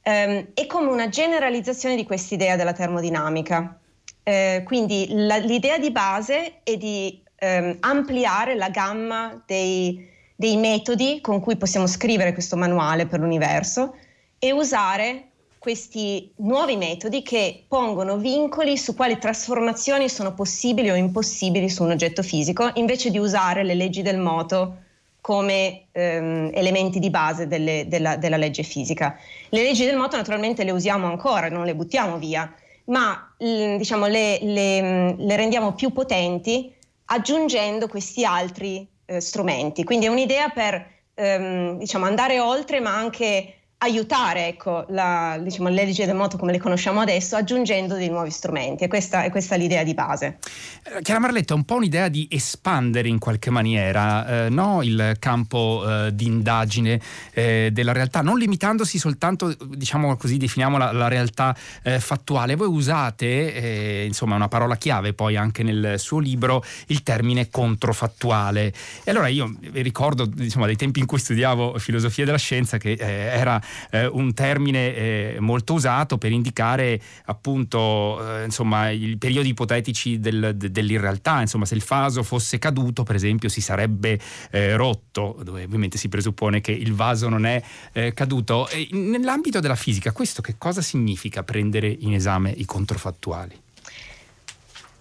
ehm, 0.07 0.49
è 0.53 0.67
come 0.67 0.91
una 0.91 1.09
generalizzazione 1.09 1.95
di 1.95 2.05
quest'idea 2.05 2.55
della 2.55 2.73
termodinamica. 2.73 3.79
Eh, 4.21 4.61
quindi 4.63 5.07
la, 5.09 5.37
l'idea 5.37 5.79
di 5.79 5.91
base 5.91 6.61
è 6.63 6.77
di 6.77 7.21
ehm, 7.35 7.77
ampliare 7.79 8.55
la 8.55 8.69
gamma 8.69 9.41
dei, 9.45 10.07
dei 10.35 10.57
metodi 10.57 11.21
con 11.21 11.39
cui 11.39 11.57
possiamo 11.57 11.87
scrivere 11.87 12.33
questo 12.33 12.55
manuale 12.55 13.07
per 13.07 13.19
l'universo 13.19 13.95
e 14.37 14.51
usare 14.51 15.29
questi 15.57 16.31
nuovi 16.37 16.75
metodi 16.77 17.23
che 17.23 17.65
pongono 17.67 18.17
vincoli 18.17 18.77
su 18.77 18.93
quali 18.93 19.17
trasformazioni 19.17 20.07
sono 20.09 20.35
possibili 20.35 20.91
o 20.91 20.95
impossibili 20.95 21.67
su 21.69 21.83
un 21.83 21.91
oggetto 21.91 22.21
fisico, 22.21 22.69
invece 22.75 23.09
di 23.09 23.17
usare 23.17 23.63
le 23.63 23.73
leggi 23.73 24.03
del 24.03 24.19
moto 24.19 24.83
come 25.25 25.87
ehm, 25.91 26.51
elementi 26.53 26.99
di 26.99 27.09
base 27.09 27.47
delle, 27.47 27.85
della, 27.87 28.15
della, 28.15 28.37
legge 28.37 28.61
fisica. 28.61 29.17
Le 29.49 29.63
leggi 29.63 29.83
del 29.83 29.97
moto 29.97 30.17
naturalmente 30.17 30.63
le 30.63 30.69
usiamo 30.69 31.07
ancora, 31.07 31.49
non 31.49 31.65
le 31.65 31.73
buttiamo 31.73 32.19
via, 32.19 32.53
ma 32.85 33.33
diciamo, 33.39 34.05
le, 34.05 34.37
le, 34.43 35.15
le, 35.17 35.35
rendiamo 35.35 35.73
più 35.73 35.91
potenti 35.91 36.71
aggiungendo 37.05 37.87
questi 37.87 38.23
altri 38.23 38.87
eh, 39.05 39.19
strumenti. 39.19 39.83
Quindi 39.83 40.05
è 40.05 40.09
un'idea 40.09 40.49
per 40.49 40.91
ehm, 41.15 41.79
diciamo, 41.79 42.05
andare 42.05 42.39
oltre, 42.39 42.79
ma 42.79 42.95
anche 42.95 43.54
aiutare 43.77 44.47
ecco, 44.47 44.85
la, 44.89 45.37
diciamo, 45.41 45.69
le 45.69 45.75
leggi 45.75 46.05
del 46.05 46.15
moto 46.15 46.37
come 46.37 46.51
le 46.51 46.59
conosciamo 46.59 47.01
adesso 47.01 47.35
aggiungendo 47.35 47.95
dei 47.95 48.09
nuovi 48.09 48.31
strumenti 48.31 48.85
e 48.85 48.87
questa 48.87 49.23
è 49.23 49.29
questa 49.29 49.55
l'idea 49.55 49.83
di 49.83 49.93
base. 49.93 50.37
Eh, 50.83 51.01
Chiara 51.01 51.19
Marletto 51.19 51.53
è 51.53 51.55
un 51.55 51.65
po' 51.65 51.75
un'idea 51.75 52.07
di 52.07 52.27
espandere 52.31 53.09
in 53.09 53.19
qualche 53.19 53.49
maniera 53.49 54.45
eh, 54.45 54.49
no? 54.49 54.81
il 54.81 55.17
campo 55.19 55.83
eh, 55.85 56.15
di 56.15 56.25
indagine 56.25 56.99
eh, 57.33 57.69
della 57.71 57.91
realtà, 57.91 58.21
non 58.21 58.37
limitandosi 58.37 58.97
soltanto, 58.97 59.55
diciamo 59.67 60.15
così, 60.15 60.37
definiamo 60.37 60.77
la, 60.77 60.91
la 60.91 61.07
realtà 61.07 61.55
eh, 61.83 61.99
fattuale. 61.99 62.55
Voi 62.55 62.67
usate, 62.67 63.53
eh, 63.53 64.05
insomma, 64.05 64.35
una 64.35 64.47
parola 64.47 64.77
chiave 64.77 65.13
poi 65.13 65.35
anche 65.35 65.63
nel 65.63 65.95
suo 65.99 66.19
libro, 66.19 66.63
il 66.87 67.03
termine 67.03 67.49
controfattuale. 67.49 68.73
E 69.03 69.11
allora 69.11 69.27
io 69.27 69.53
ricordo, 69.73 70.29
insomma, 70.37 70.65
dei 70.65 70.75
tempi 70.75 70.99
in 70.99 71.05
cui 71.05 71.19
studiavo 71.19 71.77
filosofia 71.77 72.25
della 72.25 72.37
scienza 72.37 72.77
che 72.77 72.95
era 72.97 73.61
eh, 73.91 74.05
un 74.05 74.33
termine 74.33 74.95
eh, 74.95 75.37
molto 75.39 75.73
usato 75.73 76.17
per 76.17 76.31
indicare 76.31 76.99
appunto 77.25 78.39
eh, 78.39 78.45
insomma, 78.45 78.89
i 78.89 79.15
periodi 79.17 79.49
ipotetici 79.49 80.19
del, 80.19 80.53
de, 80.55 80.71
dell'irrealtà, 80.71 81.41
insomma 81.41 81.65
se 81.65 81.75
il 81.75 81.81
faso 81.81 82.23
fosse 82.23 82.59
caduto 82.59 83.03
per 83.03 83.15
esempio 83.15 83.49
si 83.49 83.61
sarebbe 83.61 84.19
eh, 84.51 84.75
rotto, 84.75 85.39
dove 85.43 85.63
ovviamente 85.63 85.97
si 85.97 86.09
presuppone 86.09 86.61
che 86.61 86.71
il 86.71 86.93
vaso 86.93 87.29
non 87.29 87.45
è 87.45 87.61
eh, 87.93 88.13
caduto. 88.13 88.67
E 88.69 88.87
nell'ambito 88.91 89.59
della 89.59 89.75
fisica 89.75 90.11
questo 90.11 90.41
che 90.41 90.55
cosa 90.57 90.81
significa 90.81 91.43
prendere 91.43 91.87
in 91.87 92.13
esame 92.13 92.51
i 92.51 92.65
controfattuali? 92.65 93.63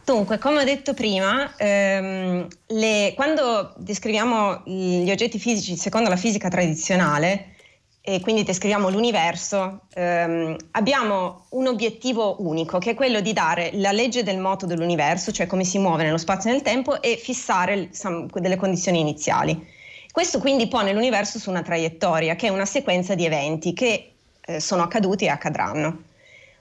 Dunque, 0.04 0.36
come 0.36 0.60
ho 0.60 0.64
detto 0.64 0.92
prima, 0.92 1.56
ehm, 1.56 2.46
le, 2.66 3.12
quando 3.16 3.72
descriviamo 3.78 4.60
gli 4.66 5.10
oggetti 5.10 5.38
fisici 5.38 5.76
secondo 5.76 6.10
la 6.10 6.16
fisica 6.16 6.48
tradizionale, 6.48 7.53
e 8.06 8.20
quindi 8.20 8.42
descriviamo 8.42 8.90
l'universo, 8.90 9.86
ehm, 9.94 10.54
abbiamo 10.72 11.46
un 11.50 11.68
obiettivo 11.68 12.36
unico 12.40 12.76
che 12.76 12.90
è 12.90 12.94
quello 12.94 13.22
di 13.22 13.32
dare 13.32 13.70
la 13.72 13.92
legge 13.92 14.22
del 14.22 14.36
moto 14.36 14.66
dell'universo, 14.66 15.32
cioè 15.32 15.46
come 15.46 15.64
si 15.64 15.78
muove 15.78 16.02
nello 16.02 16.18
spazio 16.18 16.50
e 16.50 16.52
nel 16.52 16.60
tempo, 16.60 17.00
e 17.00 17.16
fissare 17.16 17.88
delle 18.34 18.56
condizioni 18.56 19.00
iniziali. 19.00 19.66
Questo 20.12 20.38
quindi 20.38 20.68
pone 20.68 20.92
l'universo 20.92 21.38
su 21.38 21.48
una 21.48 21.62
traiettoria, 21.62 22.36
che 22.36 22.48
è 22.48 22.50
una 22.50 22.66
sequenza 22.66 23.14
di 23.14 23.24
eventi 23.24 23.72
che 23.72 24.12
eh, 24.38 24.60
sono 24.60 24.82
accaduti 24.82 25.24
e 25.24 25.28
accadranno. 25.28 26.02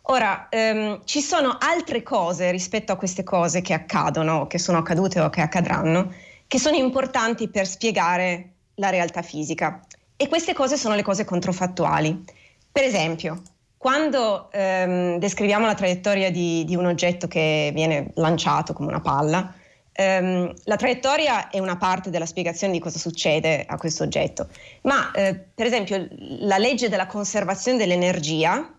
Ora, 0.03 0.47
ehm, 0.47 1.01
ci 1.03 1.19
sono 1.19 1.57
altre 1.59 2.03
cose 2.03 2.51
rispetto 2.51 2.93
a 2.93 2.95
queste 2.95 3.23
cose 3.23 3.59
che 3.59 3.73
accadono, 3.73 4.47
che 4.47 4.59
sono 4.59 4.77
accadute 4.77 5.19
o 5.19 5.29
che 5.29 5.41
accadranno, 5.41 6.09
che 6.47 6.57
sono 6.57 6.77
importanti 6.77 7.49
per 7.49 7.67
spiegare 7.67 8.51
la 8.75 8.89
realtà 8.89 9.21
fisica. 9.21 9.81
E 10.15 10.27
queste 10.27 10.53
cose 10.53 10.77
sono 10.77 10.95
le 10.95 11.01
cose 11.01 11.25
controfattuali. 11.25 12.23
Per 12.71 12.83
esempio, 12.83 13.41
quando 13.77 14.49
ehm, 14.51 15.17
descriviamo 15.17 15.65
la 15.65 15.75
traiettoria 15.75 16.31
di, 16.31 16.63
di, 16.65 16.75
un 16.75 16.85
oggetto 16.85 17.27
che 17.27 17.71
viene 17.73 18.11
lanciato 18.15 18.71
come 18.71 18.87
una 18.87 19.01
palla, 19.01 19.53
ehm, 19.91 20.53
la 20.63 20.75
traiettoria 20.77 21.49
è 21.49 21.59
una 21.59 21.75
parte 21.75 22.09
della 22.09 22.25
spiegazione 22.25 22.71
di 22.71 22.79
cosa 22.79 22.97
succede 22.97 23.65
a 23.67 23.77
questo 23.77 24.03
oggetto, 24.03 24.47
ma 24.83 25.11
eh, 25.11 25.35
per 25.35 25.65
esempio 25.65 26.07
la 26.39 26.57
legge 26.57 26.87
della 26.87 27.07
conservazione 27.07 27.77
dell'energia 27.77 28.73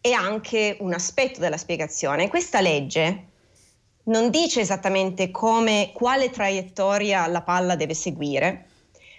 è 0.00 0.10
anche 0.10 0.76
un 0.80 0.94
aspetto 0.94 1.40
della 1.40 1.58
spiegazione. 1.58 2.28
Questa 2.28 2.60
legge 2.60 3.26
non 4.04 4.30
dice 4.30 4.60
esattamente 4.60 5.30
come, 5.30 5.90
quale 5.92 6.30
traiettoria 6.30 7.26
la 7.26 7.42
palla 7.42 7.76
deve 7.76 7.94
seguire, 7.94 8.68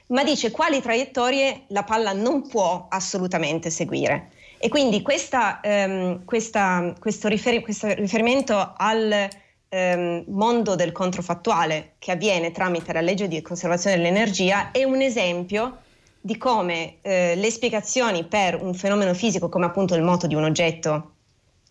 ma 0.07 0.23
dice 0.23 0.51
quali 0.51 0.81
traiettorie 0.81 1.63
la 1.67 1.83
palla 1.83 2.13
non 2.13 2.47
può 2.47 2.87
assolutamente 2.89 3.69
seguire. 3.69 4.31
E 4.57 4.69
quindi 4.69 5.01
questa, 5.01 5.59
ehm, 5.61 6.23
questa, 6.25 6.93
questo, 6.99 7.27
riferi- 7.27 7.61
questo, 7.61 7.93
riferimento 7.93 8.73
al 8.77 9.27
ehm, 9.69 10.23
mondo 10.27 10.75
del 10.75 10.91
controfattuale 10.91 11.95
che 11.99 12.11
avviene 12.11 12.51
tramite 12.51 12.93
la 12.93 13.01
legge 13.01 13.27
di 13.27 13.41
conservazione 13.41 13.97
dell'energia 13.97 14.71
è 14.71 14.83
un 14.83 15.01
esempio 15.01 15.79
di 16.21 16.37
come 16.37 16.97
eh, 17.01 17.35
le 17.35 17.51
spiegazioni 17.51 18.25
per 18.25 18.61
un 18.61 18.73
fenomeno 18.73 19.13
fisico 19.13 19.49
come 19.49 19.65
appunto 19.65 19.95
il 19.95 20.01
moto 20.01 20.25
di 20.25 20.33
un 20.33 20.43
oggetto 20.43 21.11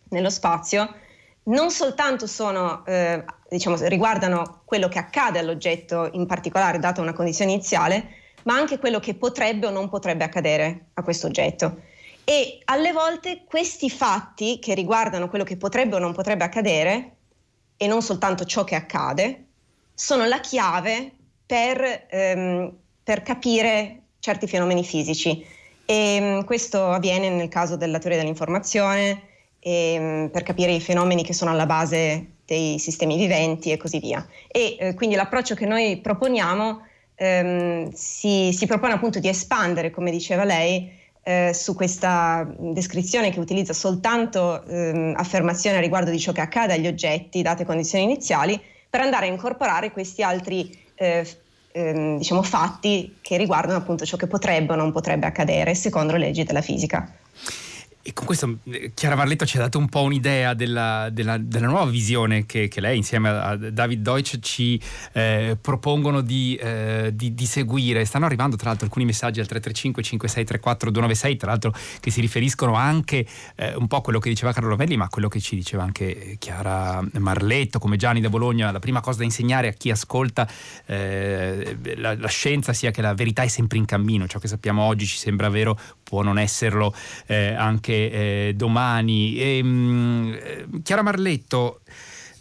nello 0.09 0.29
spazio 0.29 0.87
non 1.45 1.69
soltanto 1.71 2.27
sono, 2.27 2.85
eh, 2.85 3.23
diciamo, 3.49 3.75
riguardano 3.81 4.61
quello 4.65 4.87
che 4.87 4.99
accade 4.99 5.39
all'oggetto 5.39 6.09
in 6.13 6.25
particolare 6.25 6.79
data 6.79 7.01
una 7.01 7.13
condizione 7.13 7.51
iniziale, 7.51 8.07
ma 8.45 8.55
anche 8.55 8.79
quello 8.79 8.99
che 8.99 9.15
potrebbe 9.15 9.67
o 9.67 9.71
non 9.71 9.89
potrebbe 9.89 10.23
accadere 10.23 10.87
a 10.93 11.03
questo 11.03 11.27
oggetto. 11.27 11.81
E 12.23 12.59
alle 12.65 12.91
volte 12.91 13.43
questi 13.45 13.89
fatti 13.89 14.57
che 14.59 14.73
riguardano 14.73 15.29
quello 15.29 15.43
che 15.43 15.57
potrebbe 15.57 15.95
o 15.95 15.99
non 15.99 16.13
potrebbe 16.13 16.43
accadere, 16.43 17.11
e 17.77 17.87
non 17.87 18.01
soltanto 18.01 18.45
ciò 18.45 18.63
che 18.63 18.75
accade, 18.75 19.45
sono 19.93 20.25
la 20.25 20.39
chiave 20.39 21.11
per, 21.45 22.07
ehm, 22.09 22.73
per 23.03 23.21
capire 23.21 24.01
certi 24.19 24.47
fenomeni 24.47 24.83
fisici. 24.83 25.45
E 25.85 26.19
mm, 26.19 26.39
questo 26.41 26.83
avviene 26.83 27.29
nel 27.29 27.49
caso 27.49 27.75
della 27.75 27.99
teoria 27.99 28.19
dell'informazione, 28.19 29.21
e, 29.59 29.97
mm, 29.99 30.25
per 30.27 30.43
capire 30.43 30.71
i 30.73 30.81
fenomeni 30.81 31.23
che 31.23 31.33
sono 31.33 31.51
alla 31.51 31.65
base 31.65 32.33
dei 32.45 32.79
sistemi 32.79 33.17
viventi 33.17 33.71
e 33.71 33.77
così 33.77 33.99
via. 33.99 34.25
E 34.47 34.77
eh, 34.79 34.93
quindi 34.93 35.15
l'approccio 35.15 35.55
che 35.55 35.65
noi 35.65 35.97
proponiamo 35.97 36.81
ehm, 37.15 37.91
si, 37.91 38.51
si, 38.53 38.65
propone 38.65 38.93
appunto 38.93 39.19
di 39.19 39.27
espandere, 39.27 39.91
come 39.91 40.11
diceva 40.11 40.43
lei, 40.43 40.91
eh, 41.23 41.51
su 41.53 41.73
questa 41.75 42.47
descrizione 42.57 43.31
che 43.31 43.39
utilizza 43.39 43.73
soltanto 43.73 44.63
ehm, 44.65 45.13
affermazioni 45.17 45.79
riguardo 45.79 46.11
di 46.11 46.19
ciò 46.19 46.31
che 46.31 46.41
accade 46.41 46.73
agli 46.73 46.87
oggetti, 46.87 47.41
date 47.41 47.65
condizioni 47.65 48.03
iniziali, 48.03 48.61
per 48.89 49.01
andare 49.01 49.27
a 49.27 49.29
incorporare 49.29 49.91
questi 49.91 50.21
altri 50.21 50.77
eh, 50.95 51.27
ehm, 51.71 52.17
diciamo, 52.17 52.43
fatti 52.43 53.17
che 53.21 53.37
riguardano 53.37 53.77
appunto 53.77 54.05
ciò 54.05 54.17
che 54.17 54.27
potrebbe 54.27 54.73
o 54.73 54.75
non 54.75 54.91
potrebbe 54.91 55.25
accadere 55.25 55.75
secondo 55.75 56.13
le 56.13 56.19
leggi 56.19 56.43
della 56.43 56.61
fisica. 56.61 57.11
E 58.07 58.13
con 58.13 58.27
questo 58.27 58.59
eh, 58.65 58.91
Chiara 58.93 59.15
Marletto 59.15 59.47
ci 59.47 59.57
ha 59.57 59.61
dato 59.61 59.79
un 59.79 59.89
po' 59.89 60.03
un'idea 60.03 60.53
della, 60.53 61.09
della, 61.11 61.39
della 61.39 61.65
nuova 61.65 61.89
visione 61.89 62.45
che, 62.45 62.67
che, 62.67 62.79
lei 62.79 62.97
insieme 62.97 63.29
a 63.29 63.55
David 63.55 64.03
Deutsch 64.03 64.37
ci 64.41 64.79
eh, 65.13 65.57
propongono 65.59 66.21
di, 66.21 66.55
eh, 66.55 67.09
di, 67.15 67.33
di, 67.33 67.45
seguire. 67.47 68.05
Stanno 68.05 68.25
arrivando 68.25 68.57
tra 68.57 68.67
l'altro 68.67 68.85
alcuni 68.85 69.05
messaggi 69.05 69.39
al 69.39 69.47
335 69.47 70.03
5634 70.03 70.91
296, 70.91 71.35
tra 71.35 71.49
l'altro 71.49 71.73
che 71.99 72.11
si 72.11 72.21
riferiscono 72.21 72.75
anche 72.75 73.25
eh, 73.55 73.73
un 73.73 73.87
po' 73.87 73.95
a 73.95 74.01
quello 74.03 74.19
che 74.19 74.29
diceva 74.29 74.53
Carlo 74.53 74.69
Rovelli, 74.69 74.97
ma 74.97 75.05
a 75.05 75.09
quello 75.09 75.27
che 75.27 75.39
ci 75.39 75.55
diceva 75.55 75.81
anche 75.81 76.35
Chiara 76.37 77.03
Marletto, 77.13 77.79
come 77.79 77.97
Gianni 77.97 78.21
da 78.21 78.29
Bologna. 78.29 78.69
La 78.69 78.77
prima 78.77 79.01
cosa 79.01 79.17
da 79.17 79.23
insegnare 79.23 79.69
a 79.69 79.71
chi 79.71 79.89
ascolta 79.89 80.47
eh, 80.85 81.75
la, 81.95 82.15
la 82.15 82.27
scienza 82.27 82.71
sia 82.71 82.91
che 82.91 83.01
la 83.01 83.15
verità 83.15 83.41
è 83.41 83.47
sempre 83.47 83.79
in 83.79 83.85
cammino, 83.85 84.27
ciò 84.27 84.37
che 84.37 84.47
sappiamo 84.47 84.83
oggi 84.83 85.07
ci 85.07 85.17
sembra 85.17 85.49
vero 85.49 85.75
può 86.05 86.21
non 86.21 86.37
esserlo 86.37 86.95
eh, 87.25 87.53
anche 87.53 88.11
eh, 88.11 88.53
domani. 88.55 89.37
E, 89.37 89.63
mh, 89.63 89.67
mm, 89.67 90.33
eh, 90.33 90.65
Chiara 90.83 91.01
Marletto, 91.01 91.81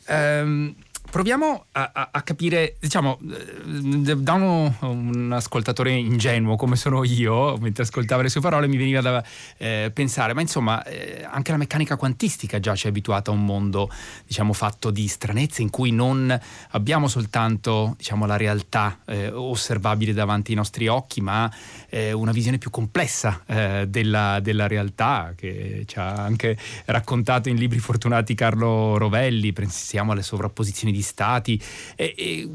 ehm, 0.07 0.75
proviamo 1.15 1.67
a, 1.71 1.91
a, 1.95 2.09
a, 2.11 2.23
capire, 2.23 2.75
diciamo, 2.81 3.21
eh, 3.23 4.17
da 4.17 4.33
uno, 4.33 4.75
un 4.81 5.31
ascoltatore 5.33 5.93
ingenuo 5.93 6.57
come 6.57 6.75
sono 6.75 7.05
io, 7.05 7.57
mentre 7.59 7.85
ascoltavo 7.85 8.21
le 8.23 8.29
sue 8.29 8.41
parole 8.41 8.67
mi 8.67 8.77
veniva 8.77 9.01
da 9.01 9.25
eh, 9.57 9.93
pensare, 9.95 10.35
ma 10.35 10.41
insomma, 10.41 10.83
eh, 10.83 11.25
anche 11.25 11.53
la 11.53 11.57
meccanica 11.57 11.95
quantistica 11.95 12.59
già 12.59 12.75
ci 12.75 12.87
è 12.87 12.89
abituata 12.89 13.31
a 13.31 13.35
un 13.35 13.45
mondo, 13.45 13.89
diciamo, 14.27 14.53
fatto 14.53 14.91
di 14.91 15.07
stranezze 15.07 15.63
in 15.63 15.71
cui 15.71 15.93
non 15.93 16.37
abbiamo 16.71 17.07
soltanto, 17.07 17.95
diciamo, 17.97 18.27
la 18.27 18.37
realtà 18.37 18.99
eh, 19.07 19.31
osservabile 19.31 20.15
davanti 20.15 20.51
ai 20.51 20.57
nostri 20.57 20.89
occhi, 20.89 21.21
ma 21.21 21.49
eh, 21.91 22.11
una 22.11 22.33
visione 22.33 22.59
più 22.59 22.71
complessa 22.71 23.41
eh, 23.47 23.87
della, 23.87 24.41
della, 24.41 24.67
realtà 24.67 25.33
che 25.37 25.85
ci 25.87 25.97
ha 25.97 26.13
anche 26.15 26.59
raccontato 26.87 27.49
in 27.49 27.55
libri 27.55 27.79
fortunati 27.79 28.35
Carlo 28.35 28.97
Rovelli, 28.99 29.53
pensiamo 29.53 30.11
alle 30.11 30.25
sovrapposizioni 30.25 30.93
di 30.93 31.03
stati. 31.05 31.61
E, 31.95 32.15
e 32.17 32.49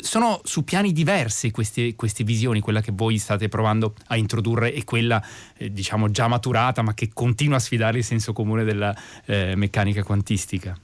sono 0.00 0.40
su 0.44 0.64
piani 0.64 0.92
diversi 0.92 1.50
queste, 1.50 1.94
queste, 1.94 2.24
visioni, 2.24 2.60
quella 2.60 2.80
che 2.80 2.92
voi 2.92 3.18
state 3.18 3.48
provando 3.48 3.94
a 4.08 4.16
introdurre 4.16 4.74
e 4.74 4.84
quella 4.84 5.22
eh, 5.56 5.72
diciamo 5.72 6.10
già 6.10 6.28
maturata 6.28 6.82
ma 6.82 6.94
che 6.94 7.10
continua 7.12 7.56
a 7.56 7.60
sfidare 7.60 7.98
il 7.98 8.04
senso 8.04 8.32
comune 8.32 8.64
della 8.64 8.94
eh, 9.24 9.54
meccanica 9.56 10.02
quantistica. 10.02 10.78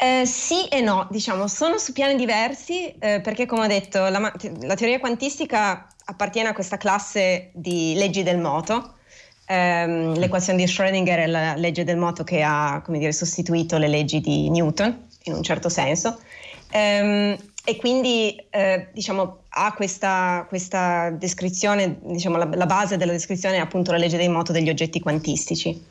Eh, 0.00 0.26
sì 0.26 0.66
e 0.68 0.80
no, 0.80 1.08
diciamo, 1.10 1.48
sono 1.48 1.76
su 1.78 1.92
piani 1.92 2.14
diversi 2.14 2.86
eh, 3.00 3.20
perché 3.20 3.46
come 3.46 3.64
ho 3.64 3.66
detto 3.66 4.08
la, 4.08 4.32
la, 4.60 4.74
teoria 4.74 5.00
quantistica 5.00 5.88
appartiene 6.04 6.50
a 6.50 6.52
questa 6.52 6.76
classe 6.76 7.50
di 7.52 7.94
leggi 7.94 8.22
del 8.22 8.38
moto. 8.38 8.94
Um, 9.48 10.14
l'equazione 10.18 10.58
di 10.58 10.70
Schrödinger 10.70 11.20
è 11.20 11.26
la 11.26 11.54
legge 11.54 11.82
del 11.82 11.96
moto 11.96 12.22
che 12.22 12.42
ha 12.42 12.82
dire, 12.86 13.12
sostituito 13.12 13.78
le 13.78 13.88
leggi 13.88 14.20
di 14.20 14.50
Newton 14.50 15.07
in 15.24 15.34
un 15.34 15.42
certo 15.42 15.68
senso. 15.68 16.20
Um, 16.72 17.36
e 17.64 17.76
quindi 17.76 18.34
eh, 18.50 18.88
diciamo, 18.92 19.42
ha 19.48 19.74
questa, 19.74 20.46
questa 20.48 21.10
descrizione, 21.10 21.98
diciamo, 22.02 22.36
la, 22.38 22.48
la, 22.54 22.66
base 22.66 22.96
della 22.96 23.12
descrizione 23.12 23.56
è 23.56 23.60
appunto 23.60 23.90
la 23.90 23.98
legge 23.98 24.16
dei 24.16 24.28
moto 24.28 24.52
degli 24.52 24.70
oggetti 24.70 25.00
quantistici. 25.00 25.84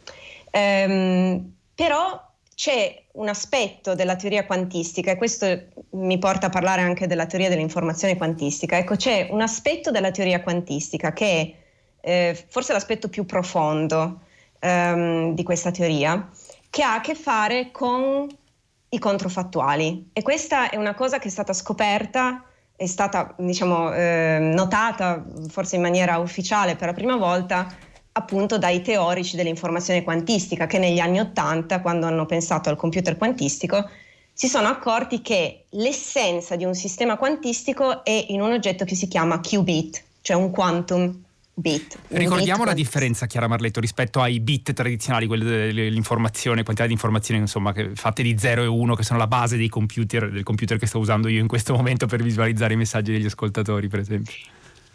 Um, 0.51 1.53
però 1.75 2.19
c'è 2.55 3.03
un 3.13 3.27
aspetto 3.27 3.93
della 3.93 4.15
teoria 4.15 4.45
quantistica, 4.47 5.11
e 5.11 5.15
questo 5.15 5.65
mi 5.91 6.17
porta 6.17 6.47
a 6.47 6.49
parlare 6.49 6.81
anche 6.81 7.05
della 7.05 7.27
teoria 7.27 7.49
dell'informazione 7.49 8.17
quantistica. 8.17 8.77
Ecco, 8.77 8.95
c'è 8.95 9.27
un 9.29 9.41
aspetto 9.41 9.91
della 9.91 10.09
teoria 10.09 10.41
quantistica 10.41 11.13
che 11.13 11.55
è 12.01 12.29
eh, 12.31 12.45
forse 12.49 12.73
l'aspetto 12.73 13.09
più 13.09 13.27
profondo 13.27 14.21
um, 14.61 15.35
di 15.35 15.43
questa 15.43 15.69
teoria, 15.69 16.29
che 16.71 16.81
ha 16.81 16.95
a 16.95 17.01
che 17.01 17.13
fare 17.13 17.69
con 17.69 18.27
i 18.89 18.99
controfattuali. 18.99 20.09
E 20.13 20.21
questa 20.21 20.69
è 20.69 20.77
una 20.77 20.93
cosa 20.93 21.19
che 21.19 21.27
è 21.27 21.31
stata 21.31 21.53
scoperta, 21.53 22.43
è 22.75 22.85
stata 22.85 23.33
diciamo, 23.37 23.93
eh, 23.93 24.39
notata 24.39 25.25
forse 25.49 25.75
in 25.75 25.81
maniera 25.81 26.17
ufficiale 26.19 26.75
per 26.75 26.87
la 26.87 26.93
prima 26.93 27.15
volta 27.15 27.67
appunto 28.13 28.57
dai 28.57 28.81
teorici 28.81 29.35
dell'informazione 29.35 30.03
quantistica 30.03 30.65
che 30.65 30.79
negli 30.79 30.99
anni 30.99 31.19
Ottanta, 31.19 31.81
quando 31.81 32.07
hanno 32.07 32.25
pensato 32.25 32.69
al 32.69 32.75
computer 32.75 33.15
quantistico, 33.15 33.87
si 34.33 34.47
sono 34.47 34.67
accorti 34.67 35.21
che 35.21 35.65
l'essenza 35.69 36.55
di 36.55 36.65
un 36.65 36.73
sistema 36.73 37.17
quantistico 37.17 38.03
è 38.03 38.25
in 38.29 38.41
un 38.41 38.51
oggetto 38.51 38.85
che 38.85 38.95
si 38.95 39.07
chiama 39.07 39.39
qubit, 39.39 40.03
cioè 40.21 40.35
un 40.35 40.51
quantum 40.51 41.25
bit. 41.59 41.97
Ricordiamo 42.09 42.59
bit 42.59 42.67
la 42.67 42.73
differenza, 42.73 43.25
Chiara 43.25 43.47
Marletto, 43.47 43.79
rispetto 43.79 44.21
ai 44.21 44.39
bit 44.39 44.73
tradizionali, 44.73 45.25
quelli 45.25 45.43
dell'informazione, 45.43 46.63
quantità 46.63 46.87
di 46.87 46.93
informazioni 46.93 47.39
insomma, 47.39 47.73
fatte 47.95 48.21
di 48.21 48.37
0 48.37 48.63
e 48.63 48.67
1, 48.67 48.95
che 48.95 49.03
sono 49.03 49.17
la 49.17 49.27
base 49.27 49.57
dei 49.57 49.69
computer, 49.69 50.29
del 50.29 50.43
computer 50.43 50.77
che 50.77 50.85
sto 50.85 50.99
usando 50.99 51.27
io 51.27 51.39
in 51.39 51.47
questo 51.47 51.73
momento 51.73 52.05
per 52.05 52.21
visualizzare 52.21 52.73
i 52.73 52.77
messaggi 52.77 53.11
degli 53.11 53.25
ascoltatori, 53.25 53.87
per 53.87 53.99
esempio. 53.99 54.33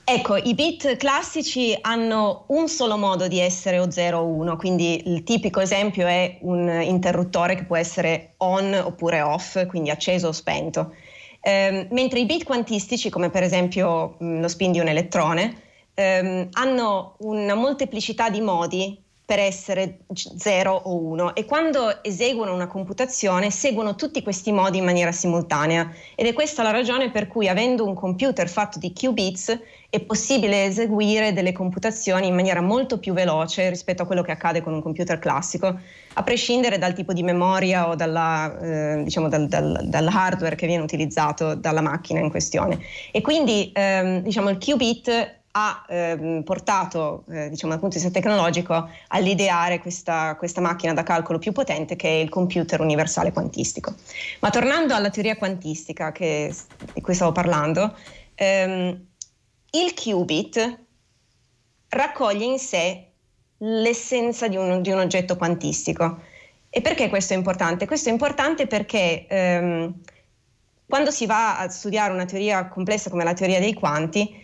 Ecco, 0.05 0.37
i 0.37 0.55
bit 0.55 0.97
classici 0.97 1.77
hanno 1.81 2.45
un 2.49 2.69
solo 2.69 2.97
modo 2.97 3.29
di 3.29 3.39
essere 3.39 3.79
o 3.79 3.91
0 3.91 4.19
o 4.19 4.27
1, 4.27 4.57
quindi 4.57 5.13
il 5.13 5.23
tipico 5.23 5.61
esempio 5.61 6.07
è 6.07 6.39
un 6.41 6.81
interruttore 6.83 7.55
che 7.55 7.65
può 7.65 7.77
essere 7.77 8.35
on 8.39 8.75
oppure 8.75 9.21
off, 9.21 9.65
quindi 9.67 9.91
acceso 9.91 10.29
o 10.29 10.33
spento. 10.33 10.95
Eh, 11.41 11.87
mentre 11.91 12.21
i 12.21 12.25
bit 12.25 12.45
quantistici, 12.45 13.11
come 13.11 13.31
per 13.31 13.43
esempio 13.43 14.17
mh, 14.19 14.41
lo 14.41 14.49
spin 14.49 14.73
di 14.73 14.81
un 14.81 14.89
elettrone, 14.89 15.71
ehm, 15.95 16.49
hanno 16.53 17.17
una 17.19 17.55
molteplicità 17.55 18.31
di 18.31 18.41
modi 18.41 19.03
per 19.25 19.39
essere 19.39 20.01
0 20.13 20.71
o 20.71 20.95
1 20.95 21.35
e 21.35 21.47
quando 21.47 22.03
eseguono 22.03 22.53
una 22.53 22.67
computazione 22.67 23.51
seguono 23.51 23.95
tutti 23.95 24.23
questi 24.23 24.53
modi 24.53 24.77
in 24.77 24.85
maniera 24.85 25.11
simultanea. 25.11 25.91
Ed 26.15 26.27
è 26.27 26.35
questa 26.35 26.63
la 26.63 26.71
ragione 26.71 27.11
per 27.11 27.29
cui 27.29 27.49
avendo 27.49 27.87
un 27.87 27.95
computer 27.95 28.47
fatto 28.47 28.79
di 28.79 28.93
qubits 28.93 29.59
è 29.89 30.01
possibile 30.01 30.65
eseguire 30.65 31.33
delle 31.33 31.53
computazioni 31.53 32.27
in 32.27 32.35
maniera 32.35 32.61
molto 32.61 32.99
più 32.99 33.15
veloce 33.15 33.71
rispetto 33.71 34.03
a 34.03 34.07
quello 34.07 34.23
che 34.23 34.33
accade 34.33 34.61
con 34.61 34.75
un 34.75 34.83
computer 34.83 35.19
classico, 35.19 35.79
a 36.15 36.23
prescindere 36.23 36.77
dal 36.77 36.93
tipo 36.93 37.15
di 37.15 37.23
memoria 37.23 37.89
o 37.89 37.95
dalla, 37.95 38.59
eh, 38.61 39.03
diciamo 39.03 39.29
dal, 39.29 39.49
dal, 39.49 39.81
dal, 39.85 40.09
hardware 40.09 40.57
che 40.57 40.67
viene 40.67 40.83
utilizzato 40.83 41.55
dalla 41.55 41.81
macchina 41.81 42.21
in 42.21 42.29
questione. 42.29 42.81
E 43.11 43.23
quindi 43.23 43.71
ehm, 43.73 44.21
diciamo, 44.21 44.51
il 44.51 44.59
qubit 44.59 45.41
ha 45.53 45.85
ehm, 45.89 46.43
portato, 46.45 47.25
eh, 47.31 47.51
diciamo 47.51 47.73
dal 47.73 47.81
punto 47.81 47.99
di 47.99 48.03
vista 48.03 48.19
tecnologico, 48.19 48.89
all'ideare 49.09 49.81
questa, 49.81 50.35
questa, 50.37 50.61
macchina 50.61 50.95
da 50.95 51.03
calcolo 51.03 51.39
più 51.39 51.53
potente 51.53 51.97
che 51.97 52.09
è 52.09 52.23
il 52.23 52.29
computer 52.29 52.81
universale 52.81 53.33
quantistico. 53.33 53.95
Ma 54.41 54.51
tornando 54.51 54.95
alla 54.95 55.11
teoria 55.11 55.37
quantistica 55.37 56.11
che, 56.13 56.55
di 56.95 57.01
cui 57.01 57.15
stavo 57.15 57.33
parlando, 57.33 57.95
ehm, 58.35 59.07
il 59.73 59.95
qubit 59.95 60.79
raccoglie 61.89 62.45
in 62.45 62.59
sé 62.59 63.09
l'essenza 63.59 64.49
di 64.49 64.57
un, 64.57 64.81
di 64.81 64.91
un 64.91 64.99
oggetto 64.99 65.37
quantistico. 65.37 66.21
E 66.71 66.81
perché 66.81 67.11
questo 67.11 67.35
è 67.35 67.37
importante? 67.37 67.87
Questo 67.87 68.09
è 68.09 68.13
importante 68.13 68.67
perché 68.67 69.27
ehm, 69.29 69.95
quando 70.87 71.11
si 71.11 71.27
va 71.27 71.59
a 71.59 71.69
studiare 71.69 72.13
una 72.13 72.25
teoria 72.25 72.69
complessa 72.69 73.11
come 73.11 73.25
la 73.25 73.35
teoria 73.35 73.61
dei 73.61 73.75
quanti, 73.75 74.41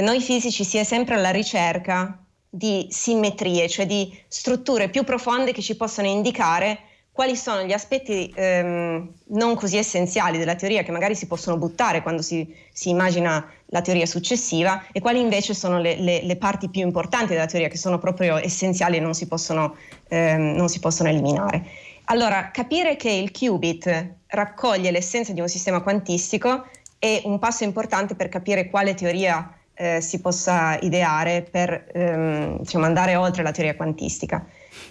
noi 0.00 0.20
fisici 0.20 0.64
si 0.64 0.78
è 0.78 0.84
sempre 0.84 1.14
alla 1.14 1.30
ricerca 1.30 2.18
di 2.48 2.86
simmetrie, 2.90 3.68
cioè 3.68 3.86
di 3.86 4.16
strutture 4.28 4.88
più 4.88 5.04
profonde 5.04 5.52
che 5.52 5.62
ci 5.62 5.76
possano 5.76 6.08
indicare 6.08 6.78
quali 7.14 7.36
sono 7.36 7.62
gli 7.62 7.72
aspetti 7.72 8.32
ehm, 8.34 9.08
non 9.26 9.54
così 9.54 9.76
essenziali 9.76 10.36
della 10.36 10.56
teoria 10.56 10.82
che 10.82 10.90
magari 10.90 11.14
si 11.14 11.28
possono 11.28 11.56
buttare 11.56 12.02
quando 12.02 12.22
si, 12.22 12.52
si 12.72 12.88
immagina 12.88 13.48
la 13.66 13.80
teoria 13.82 14.04
successiva 14.04 14.84
e 14.90 14.98
quali 14.98 15.20
invece 15.20 15.54
sono 15.54 15.78
le, 15.78 15.94
le, 15.94 16.24
le, 16.24 16.36
parti 16.36 16.68
più 16.68 16.82
importanti 16.82 17.32
della 17.32 17.46
teoria 17.46 17.68
che 17.68 17.76
sono 17.76 18.00
proprio 18.00 18.36
essenziali 18.38 18.96
e 18.96 19.00
non 19.00 19.14
si 19.14 19.28
possono, 19.28 19.76
ehm, 20.08 20.56
non 20.56 20.68
si 20.68 20.80
possono 20.80 21.08
eliminare. 21.08 21.64
Allora, 22.06 22.50
capire 22.50 22.96
che 22.96 23.10
il 23.10 23.30
qubit 23.30 24.14
raccoglie 24.26 24.90
l'essenza 24.90 25.32
di 25.32 25.40
un 25.40 25.48
sistema 25.48 25.82
quantistico 25.82 26.66
è 26.98 27.22
un 27.26 27.38
passo 27.38 27.62
importante 27.62 28.16
per 28.16 28.28
capire 28.28 28.68
quale 28.68 28.94
teoria 28.94 29.53
eh, 29.74 30.00
si 30.00 30.20
possa 30.20 30.78
ideare 30.80 31.42
per 31.42 31.86
ehm, 31.92 32.58
diciamo, 32.58 32.84
andare 32.84 33.16
oltre 33.16 33.42
la 33.42 33.50
teoria 33.50 33.76
quantistica. 33.76 34.46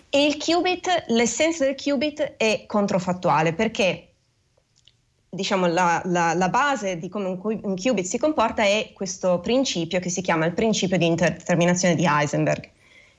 E 0.10 0.26
il 0.26 0.38
qubit, 0.38 1.06
l'essenza 1.08 1.66
del 1.66 1.76
qubit 1.76 2.36
è 2.38 2.66
controfattuale 2.68 3.54
perché 3.54 4.10
diciamo, 5.30 5.66
la, 5.66 6.02
la, 6.06 6.34
la, 6.34 6.50
base 6.50 6.98
di 6.98 7.10
come 7.10 7.28
un, 7.28 7.76
qubit 7.76 8.06
si 8.06 8.18
comporta 8.18 8.64
è 8.64 8.92
questo 8.94 9.40
principio 9.40 10.00
che 10.00 10.10
si 10.10 10.22
chiama 10.22 10.46
il 10.46 10.54
principio 10.54 10.98
di 10.98 11.08
interdeterminazione 11.08 11.96
di 11.96 12.06
Heisenberg. 12.06 12.70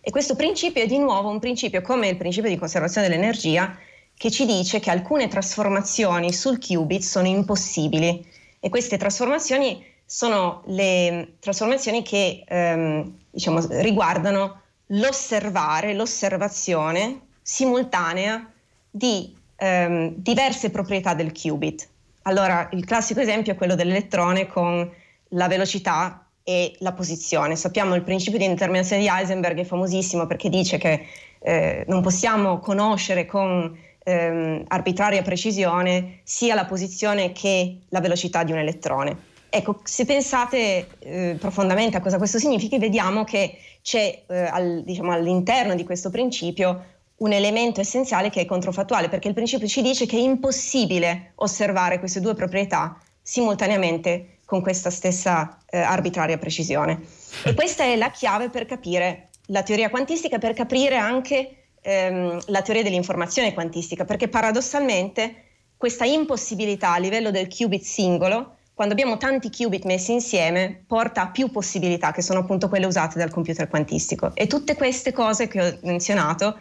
E 0.00 0.10
questo 0.10 0.36
principio 0.36 0.82
è 0.82 0.86
di 0.86 0.98
nuovo 0.98 1.30
un 1.30 1.40
principio 1.40 1.80
come 1.80 2.08
il 2.08 2.16
principio 2.16 2.50
di 2.50 2.58
conservazione 2.58 3.08
dell'energia 3.08 3.76
che 4.16 4.30
ci 4.30 4.46
dice 4.46 4.78
che 4.78 4.90
alcune 4.90 5.28
trasformazioni 5.28 6.32
sul 6.32 6.58
qubit 6.58 7.02
sono 7.02 7.26
impossibili 7.26 8.24
e 8.60 8.68
queste 8.68 8.96
trasformazioni 8.96 9.84
sono 10.14 10.62
le 10.66 11.38
trasformazioni 11.40 12.04
che 12.04 12.44
ehm, 12.46 13.16
diciamo, 13.32 13.66
riguardano 13.80 14.60
l'osservare, 14.86 15.92
l'osservazione 15.92 17.22
simultanea 17.42 18.48
di 18.88 19.36
ehm, 19.56 20.14
diverse 20.14 20.70
proprietà 20.70 21.14
del 21.14 21.32
qubit. 21.32 21.88
Allora, 22.22 22.68
il 22.74 22.84
classico 22.84 23.18
esempio 23.18 23.54
è 23.54 23.56
quello 23.56 23.74
dell'elettrone 23.74 24.46
con 24.46 24.88
la 25.30 25.48
velocità 25.48 26.28
e 26.44 26.76
la 26.78 26.92
posizione. 26.92 27.56
Sappiamo 27.56 27.96
il 27.96 28.04
principio 28.04 28.38
di 28.38 28.44
indeterminazione 28.44 29.02
di 29.02 29.08
Heisenberg 29.08 29.58
è 29.58 29.64
famosissimo 29.64 30.28
perché 30.28 30.48
dice 30.48 30.78
che 30.78 31.06
eh, 31.40 31.84
non 31.88 32.02
possiamo 32.02 32.60
conoscere 32.60 33.26
con 33.26 33.76
ehm, 34.04 34.62
arbitraria 34.68 35.22
precisione 35.22 36.20
sia 36.22 36.54
la 36.54 36.66
posizione 36.66 37.32
che 37.32 37.78
la 37.88 38.00
velocità 38.00 38.44
di 38.44 38.52
un 38.52 38.58
elettrone. 38.58 39.32
Ecco, 39.56 39.78
se 39.84 40.04
pensate 40.04 40.88
eh, 40.98 41.36
profondamente 41.38 41.96
a 41.96 42.00
cosa 42.00 42.18
questo 42.18 42.40
significa, 42.40 42.76
vediamo 42.76 43.22
che 43.22 43.56
c'è 43.82 44.24
eh, 44.26 44.36
al, 44.36 44.82
diciamo, 44.82 45.12
all'interno 45.12 45.76
di 45.76 45.84
questo 45.84 46.10
principio 46.10 46.84
un 47.18 47.30
elemento 47.30 47.80
essenziale 47.80 48.30
che 48.30 48.40
è 48.40 48.46
controfattuale, 48.46 49.08
perché 49.08 49.28
il 49.28 49.34
principio 49.34 49.68
ci 49.68 49.80
dice 49.80 50.06
che 50.06 50.16
è 50.16 50.20
impossibile 50.20 51.34
osservare 51.36 52.00
queste 52.00 52.18
due 52.20 52.34
proprietà 52.34 53.00
simultaneamente 53.22 54.38
con 54.44 54.60
questa 54.60 54.90
stessa 54.90 55.60
eh, 55.70 55.78
arbitraria 55.78 56.36
precisione. 56.36 57.02
E 57.44 57.54
questa 57.54 57.84
è 57.84 57.94
la 57.94 58.10
chiave 58.10 58.48
per 58.48 58.66
capire 58.66 59.28
la 59.46 59.62
teoria 59.62 59.88
quantistica, 59.88 60.38
per 60.38 60.54
capire 60.54 60.96
anche 60.96 61.68
ehm, 61.80 62.40
la 62.46 62.62
teoria 62.62 62.82
dell'informazione 62.82 63.54
quantistica, 63.54 64.04
perché 64.04 64.26
paradossalmente 64.26 65.44
questa 65.76 66.04
impossibilità 66.04 66.92
a 66.94 66.98
livello 66.98 67.30
del 67.30 67.46
qubit 67.46 67.84
singolo 67.84 68.56
quando 68.74 68.92
abbiamo 68.92 69.16
tanti 69.18 69.50
qubit 69.50 69.84
messi 69.84 70.12
insieme, 70.12 70.82
porta 70.84 71.22
a 71.22 71.28
più 71.28 71.48
possibilità, 71.50 72.10
che 72.10 72.22
sono 72.22 72.40
appunto 72.40 72.68
quelle 72.68 72.86
usate 72.86 73.18
dal 73.18 73.30
computer 73.30 73.68
quantistico. 73.68 74.32
E 74.34 74.48
tutte 74.48 74.74
queste 74.74 75.12
cose 75.12 75.46
che 75.46 75.64
ho 75.64 75.78
menzionato 75.82 76.58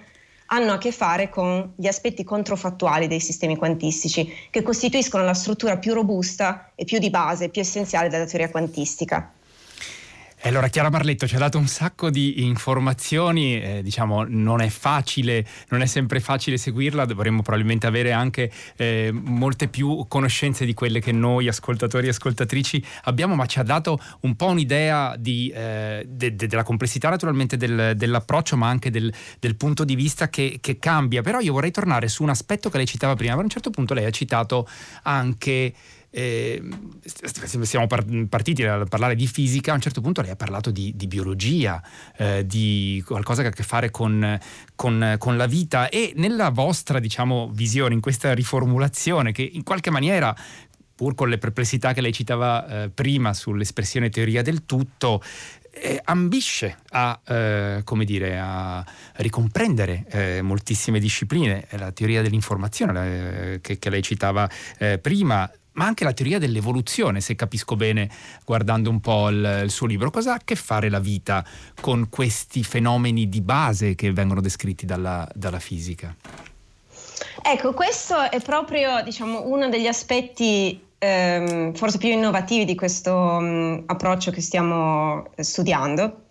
hanno 0.47 0.73
a 0.73 0.77
che 0.77 0.91
fare 0.91 1.29
con 1.29 1.73
gli 1.75 1.87
aspetti 1.87 2.23
controfattuali 2.23 3.07
dei 3.07 3.19
sistemi 3.19 3.55
quantistici, 3.55 4.31
che 4.51 4.61
costituiscono 4.61 5.23
la 5.23 5.33
struttura 5.33 5.77
più 5.77 5.95
robusta 5.95 6.71
e 6.75 6.85
più 6.85 6.99
di 6.99 7.09
base, 7.09 7.49
più 7.49 7.61
essenziale 7.61 8.09
della 8.09 8.25
teoria 8.25 8.51
quantistica. 8.51 9.31
E 10.45 10.49
allora 10.49 10.67
Chiara 10.67 10.89
Marletto 10.89 11.25
ci 11.25 11.35
ha 11.35 11.39
dato 11.39 11.57
un 11.57 11.67
sacco 11.67 12.09
di 12.09 12.43
informazioni, 12.43 13.61
eh, 13.61 13.81
diciamo 13.81 14.25
non 14.27 14.59
è 14.59 14.67
facile, 14.67 15.47
non 15.69 15.81
è 15.81 15.85
sempre 15.85 16.19
facile 16.19 16.57
seguirla, 16.57 17.05
dovremmo 17.05 17.41
probabilmente 17.41 17.87
avere 17.87 18.11
anche 18.11 18.51
eh, 18.75 19.09
molte 19.13 19.69
più 19.69 20.05
conoscenze 20.09 20.65
di 20.65 20.73
quelle 20.73 20.99
che 20.99 21.13
noi 21.13 21.47
ascoltatori 21.47 22.07
e 22.07 22.09
ascoltatrici 22.09 22.85
abbiamo, 23.03 23.35
ma 23.35 23.45
ci 23.45 23.59
ha 23.59 23.63
dato 23.63 23.97
un 24.23 24.35
po' 24.35 24.47
un'idea 24.47 25.15
di, 25.17 25.47
eh, 25.47 26.03
de, 26.05 26.35
de, 26.35 26.47
della 26.47 26.63
complessità 26.63 27.07
naturalmente 27.07 27.55
del, 27.55 27.93
dell'approccio, 27.95 28.57
ma 28.57 28.67
anche 28.67 28.89
del, 28.89 29.13
del 29.39 29.55
punto 29.55 29.85
di 29.85 29.95
vista 29.95 30.27
che, 30.27 30.57
che, 30.59 30.77
cambia. 30.77 31.21
Però 31.21 31.39
io 31.39 31.53
vorrei 31.53 31.71
tornare 31.71 32.09
su 32.09 32.21
un 32.21 32.27
aspetto 32.27 32.69
che 32.69 32.75
lei 32.75 32.85
citava 32.85 33.15
prima, 33.15 33.31
a 33.31 33.37
un 33.37 33.47
certo 33.47 33.69
punto 33.69 33.93
lei 33.93 34.03
ha 34.03 34.11
citato 34.11 34.67
anche 35.03 35.73
eh, 36.15 36.61
siamo 37.63 37.87
partiti 37.87 38.63
a 38.63 38.85
parlare 38.85 39.15
di 39.15 39.25
fisica, 39.25 39.71
a 39.71 39.75
un 39.75 39.81
certo 39.81 39.99
punto 39.99 40.21
lei 40.21 40.29
ha 40.29 40.35
parlato 40.35 40.69
di, 40.69 40.93
di 40.95 41.07
biologia, 41.07 41.81
eh, 42.17 42.45
di 42.45 43.03
qualcosa 43.05 43.41
che 43.41 43.47
ha 43.47 43.51
a 43.51 43.53
che 43.53 43.63
fare 43.63 43.89
con, 43.89 44.39
con, 44.75 45.15
con, 45.17 45.37
la 45.37 45.47
vita. 45.47 45.89
E 45.89 46.13
nella 46.15 46.49
vostra 46.49 46.99
diciamo, 46.99 47.49
visione, 47.51 47.95
in 47.95 47.99
questa 47.99 48.33
riformulazione 48.33 49.31
che 49.31 49.41
in 49.41 49.63
qualche 49.63 49.89
maniera 49.89 50.35
pur 50.95 51.15
con 51.15 51.29
le 51.29 51.39
perplessità 51.39 51.93
che 51.93 52.01
lei 52.01 52.13
citava 52.13 52.83
eh, 52.83 52.89
prima 52.89 53.33
sull'espressione 53.33 54.11
teoria 54.11 54.43
del 54.43 54.65
tutto, 54.67 55.19
eh, 55.71 55.99
ambisce 56.03 56.77
a, 56.89 57.19
eh, 57.25 57.83
dire, 58.05 58.39
a 58.39 58.85
ricomprendere 59.15 60.05
eh, 60.09 60.41
moltissime 60.43 60.99
discipline, 60.99 61.65
la 61.71 61.91
teoria 61.91 62.21
dell'informazione 62.21 63.59
che, 63.61 63.79
che, 63.79 63.89
lei 63.89 64.03
citava 64.03 64.47
eh, 64.77 64.99
prima, 64.99 65.49
ma 65.73 65.85
anche 65.85 66.03
la 66.03 66.13
teoria 66.13 66.39
dell'evoluzione, 66.39 67.21
se 67.21 67.35
capisco 67.35 67.75
bene 67.75 68.09
guardando 68.45 68.89
un 68.89 68.99
po' 68.99 69.29
il, 69.29 69.61
il, 69.63 69.71
suo 69.71 69.87
libro. 69.87 70.11
Cosa 70.11 70.33
ha 70.33 70.35
a 70.35 70.41
che 70.43 70.55
fare 70.55 70.89
la 70.89 70.99
vita 70.99 71.45
con 71.79 72.09
questi 72.09 72.63
fenomeni 72.63 73.29
di 73.29 73.41
base 73.41 73.95
che 73.95 74.11
vengono 74.11 74.41
descritti 74.41 74.85
dalla, 74.85 75.27
dalla 75.33 75.59
fisica? 75.59 76.15
Ecco, 77.41 77.73
questo 77.73 78.29
è 78.29 78.39
proprio 78.41 79.01
diciamo, 79.03 79.47
uno 79.47 79.67
degli 79.69 79.87
aspetti 79.87 80.79
ehm, 80.97 81.73
forse 81.73 81.97
più 81.97 82.09
innovativi 82.09 82.65
di 82.65 82.75
questo 82.75 83.13
um, 83.13 83.83
approccio 83.85 84.31
che 84.31 84.41
stiamo 84.41 85.27
eh, 85.35 85.43
studiando, 85.43 86.21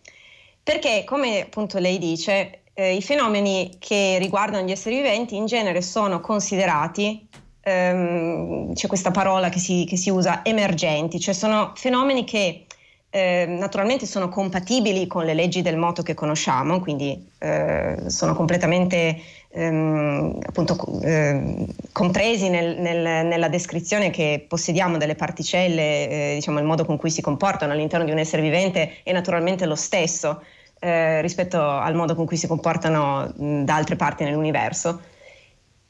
perché 0.62 1.05
come 1.05 1.42
appunto 1.42 1.78
lei 1.78 1.98
dice, 1.98 2.61
eh, 2.72 2.94
i 2.94 3.02
fenomeni 3.02 3.76
che 3.78 4.16
riguardano 4.18 4.66
gli 4.66 4.70
esseri 4.70 4.96
viventi 4.96 5.37
in 5.37 5.46
genere 5.46 5.83
sono 5.83 6.20
considerati 6.20 7.28
ehm, 7.62 8.75
c'è 8.75 8.87
questa 8.87 9.11
parola 9.11 9.48
che 9.48 9.59
si, 9.59 9.85
che 9.88 9.96
si, 9.96 10.11
usa, 10.11 10.44
emergenti, 10.44 11.18
cioè 11.18 11.35
sono 11.35 11.72
fenomeni 11.75 12.25
che 12.25 12.66
eh, 13.14 13.44
naturalmente 13.46 14.07
sono 14.07 14.29
compatibili 14.29 15.07
con 15.07 15.25
le 15.25 15.35
leggi 15.35 15.61
del 15.61 15.77
moto 15.77 16.03
che 16.03 16.14
conosciamo, 16.14 16.81
quindi 16.81 17.29
eh, 17.38 18.05
sono 18.07 18.35
completamente 18.35 19.20
ehm, 19.51 20.38
appunto, 20.46 21.01
eh, 21.03 21.66
compresi 21.92 22.48
nel, 22.48 22.81
nel, 22.81 23.27
nella 23.27 23.48
descrizione 23.48 24.11
che 24.11 24.44
possediamo 24.48 24.96
delle 24.96 25.14
particelle, 25.14 26.09
eh, 26.09 26.35
diciamo 26.37 26.59
il 26.59 26.64
modo 26.64 26.87
con 26.87 26.96
cui 26.96 27.11
si 27.11 27.20
comportano 27.20 27.72
all'interno 27.72 28.07
di 28.07 28.12
un 28.12 28.18
essere 28.18 28.40
vivente 28.40 29.03
è 29.03 29.12
naturalmente 29.12 29.66
lo 29.66 29.77
stesso 29.77 30.42
eh, 30.81 31.20
rispetto 31.20 31.61
al 31.61 31.94
modo 31.94 32.14
con 32.14 32.25
cui 32.25 32.38
si 32.38 32.46
comportano 32.46 33.31
mh, 33.37 33.64
da 33.64 33.77
altre 33.77 33.96
parti 33.96 34.25
nell'universo. 34.25 35.01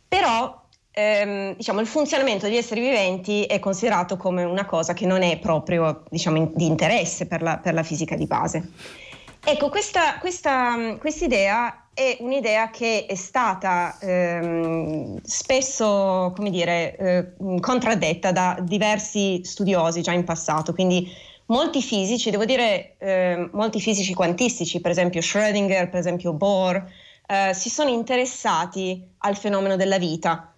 Però 0.09 0.62
ehm, 0.93 1.57
diciamo, 1.57 1.81
il 1.81 1.87
funzionamento 1.87 2.47
degli 2.47 2.57
esseri 2.57 2.81
viventi 2.81 3.45
è 3.45 3.59
considerato 3.59 4.17
come 4.17 4.45
una 4.45 4.67
cosa 4.67 4.93
che 4.93 5.07
non 5.07 5.23
è 5.23 5.39
proprio 5.39 6.05
diciamo, 6.09 6.37
in, 6.37 6.51
di 6.55 6.67
interesse 6.67 7.27
per 7.27 7.43
la, 7.43 7.59
per 7.59 7.75
la, 7.75 7.83
fisica 7.83 8.15
di 8.15 8.27
base. 8.27 8.71
Ecco, 9.45 9.71
questa, 9.71 10.19
questa 10.19 11.25
idea 11.25 11.89
è 11.95 12.17
un'idea 12.21 12.71
che 12.71 13.07
è 13.07 13.15
stata 13.17 13.99
ehm, 14.01 15.21
spesso, 15.23 16.33
dire, 16.39 16.97
eh, 16.97 17.33
contraddetta 17.61 18.31
da 18.31 18.57
diversi 18.61 19.45
studiosi 19.45 20.01
già 20.01 20.13
in 20.13 20.25
passato, 20.25 20.73
quindi 20.73 21.11
molti 21.47 21.83
fisici, 21.83 22.31
devo 22.31 22.45
dire 22.45 22.95
eh, 22.99 23.49
molti 23.53 23.81
fisici 23.81 24.15
quantistici, 24.15 24.81
per 24.81 24.93
esempio 24.93 25.21
Schrödinger, 25.21 25.91
per 25.91 25.99
esempio 25.99 26.33
Bohr, 26.33 26.85
eh, 27.27 27.53
si 27.53 27.69
sono 27.69 27.91
interessati 27.91 29.05
al 29.19 29.37
fenomeno 29.37 29.77
della 29.77 29.99
vita 29.99 30.52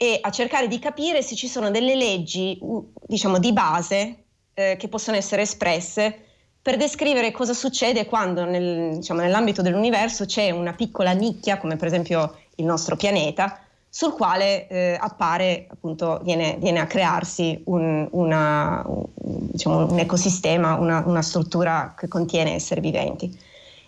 e 0.00 0.18
a 0.22 0.30
cercare 0.30 0.68
di 0.68 0.78
capire 0.78 1.22
se 1.22 1.34
ci 1.34 1.48
sono 1.48 1.70
delle 1.70 1.96
leggi, 1.96 2.56
diciamo, 3.04 3.40
di 3.40 3.52
base 3.52 4.24
eh, 4.54 4.76
che 4.78 4.88
possono 4.88 5.16
essere 5.16 5.42
espresse 5.42 6.22
per 6.62 6.76
descrivere 6.76 7.32
cosa 7.32 7.52
succede 7.52 8.06
quando 8.06 8.44
nel, 8.44 8.96
diciamo, 8.98 9.20
nell'ambito 9.20 9.60
dell'universo 9.60 10.24
c'è 10.24 10.50
una 10.50 10.72
piccola 10.72 11.12
nicchia, 11.12 11.58
come 11.58 11.76
per 11.76 11.88
esempio 11.88 12.36
il 12.56 12.64
nostro 12.64 12.94
pianeta, 12.94 13.58
sul 13.88 14.12
quale 14.12 14.68
eh, 14.68 14.96
appare, 15.00 15.66
appunto, 15.68 16.20
viene, 16.22 16.56
viene 16.60 16.78
a 16.78 16.86
crearsi 16.86 17.60
un, 17.64 18.06
una, 18.12 18.84
un, 18.86 19.04
diciamo, 19.50 19.90
un 19.90 19.98
ecosistema, 19.98 20.74
una, 20.74 21.02
una, 21.06 21.22
struttura 21.22 21.94
che 21.96 22.06
contiene 22.06 22.54
esseri 22.54 22.80
viventi. 22.80 23.36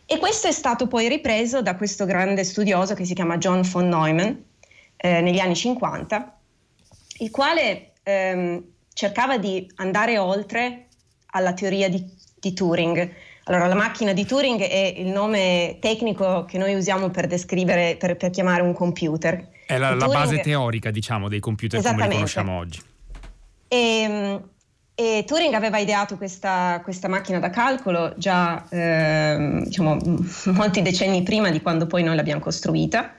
E 0.06 0.18
questo 0.18 0.48
è 0.48 0.52
stato 0.52 0.86
poi 0.86 1.06
ripreso 1.06 1.62
da 1.62 1.76
questo 1.76 2.04
grande 2.04 2.42
studioso 2.44 2.94
che 2.94 3.04
si 3.04 3.14
chiama 3.14 3.36
John 3.38 3.60
von 3.62 3.88
Neumann 3.88 4.32
eh, 5.02 5.20
negli 5.20 5.38
anni 5.38 5.56
50, 5.56 6.38
il 7.18 7.30
quale 7.30 7.92
ehm, 8.02 8.62
cercava 8.92 9.38
di 9.38 9.70
andare 9.76 10.18
oltre 10.18 10.88
alla 11.32 11.54
teoria 11.54 11.88
di, 11.88 12.04
di 12.38 12.52
Turing. 12.52 13.10
Allora, 13.44 13.66
la 13.66 13.74
macchina 13.74 14.12
di 14.12 14.26
Turing 14.26 14.60
è 14.60 14.94
il 14.98 15.08
nome 15.08 15.78
tecnico 15.80 16.44
che 16.44 16.58
noi 16.58 16.74
usiamo 16.74 17.08
per 17.08 17.26
descrivere, 17.26 17.96
per, 17.96 18.16
per 18.16 18.30
chiamare 18.30 18.62
un 18.62 18.74
computer. 18.74 19.48
È 19.66 19.78
la, 19.78 19.94
la 19.94 20.06
base 20.06 20.40
teorica, 20.40 20.90
diciamo, 20.90 21.28
dei 21.28 21.40
computer 21.40 21.82
come 21.82 22.06
li 22.06 22.14
conosciamo 22.14 22.58
oggi. 22.58 22.80
E, 23.68 23.76
ehm, 23.78 24.48
e 24.94 25.24
Turing 25.26 25.54
aveva 25.54 25.78
ideato 25.78 26.18
questa, 26.18 26.80
questa, 26.82 27.08
macchina 27.08 27.38
da 27.38 27.48
calcolo 27.48 28.12
già 28.18 28.68
eh, 28.68 29.62
diciamo, 29.64 29.96
molti 30.52 30.82
decenni 30.82 31.22
prima 31.22 31.50
di 31.50 31.62
quando 31.62 31.86
poi 31.86 32.02
noi 32.02 32.16
l'abbiamo 32.16 32.42
costruita. 32.42 33.14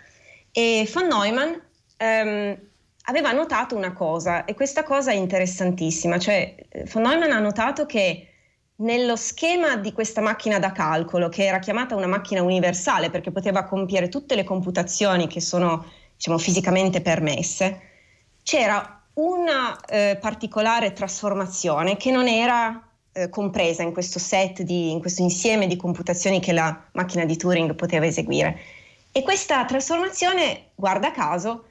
E 0.52 0.88
von 0.94 1.08
Neumann 1.08 1.54
ehm, 2.02 2.58
aveva 3.06 3.32
notato 3.32 3.76
una 3.76 3.94
cosa, 3.94 4.46
e 4.46 4.56
questa 4.56 4.84
cosa 4.84 5.12
è 5.12 5.16
interessantissima, 5.16 6.18
cioè 6.18 6.56
von 6.92 7.04
Neumann 7.04 7.32
ha 7.32 7.40
notato 7.40 7.86
che 7.86 8.28
nello 8.78 9.16
schema 9.16 9.76
di 9.76 9.94
questa 9.94 10.22
macchina 10.22 10.58
da 10.58 10.72
calcolo, 10.72 11.30
che 11.30 11.46
era 11.46 11.60
chiamata 11.60 11.96
una 11.96 12.08
macchina 12.08 12.42
universale 12.42 13.12
perché 13.12 13.32
poteva 13.32 13.64
compiere 13.66 14.10
tutte 14.10 14.36
le 14.36 14.44
computazioni 14.44 15.28
che 15.28 15.40
sono 15.40 15.86
diciamo, 16.16 16.40
fisicamente 16.40 17.02
permesse, 17.02 17.82
c'era 18.42 19.04
una 19.14 19.80
eh, 19.86 20.18
particolare 20.20 20.94
trasformazione 20.94 21.98
che 21.98 22.10
non 22.10 22.28
era 22.28 22.82
eh, 23.12 23.30
compresa 23.30 23.84
in 23.84 23.94
questo 23.94 24.18
set, 24.18 24.62
di, 24.62 24.92
in 24.92 25.00
questo 25.00 25.22
insieme 25.22 25.68
di 25.68 25.76
computazioni 25.76 26.40
che 26.40 26.54
la 26.54 26.86
macchina 26.94 27.26
di 27.26 27.38
Turing 27.38 27.76
poteva 27.76 28.08
eseguire. 28.08 28.58
E 29.12 29.22
questa 29.22 29.64
trasformazione, 29.66 30.70
guarda 30.74 31.12
caso, 31.12 31.66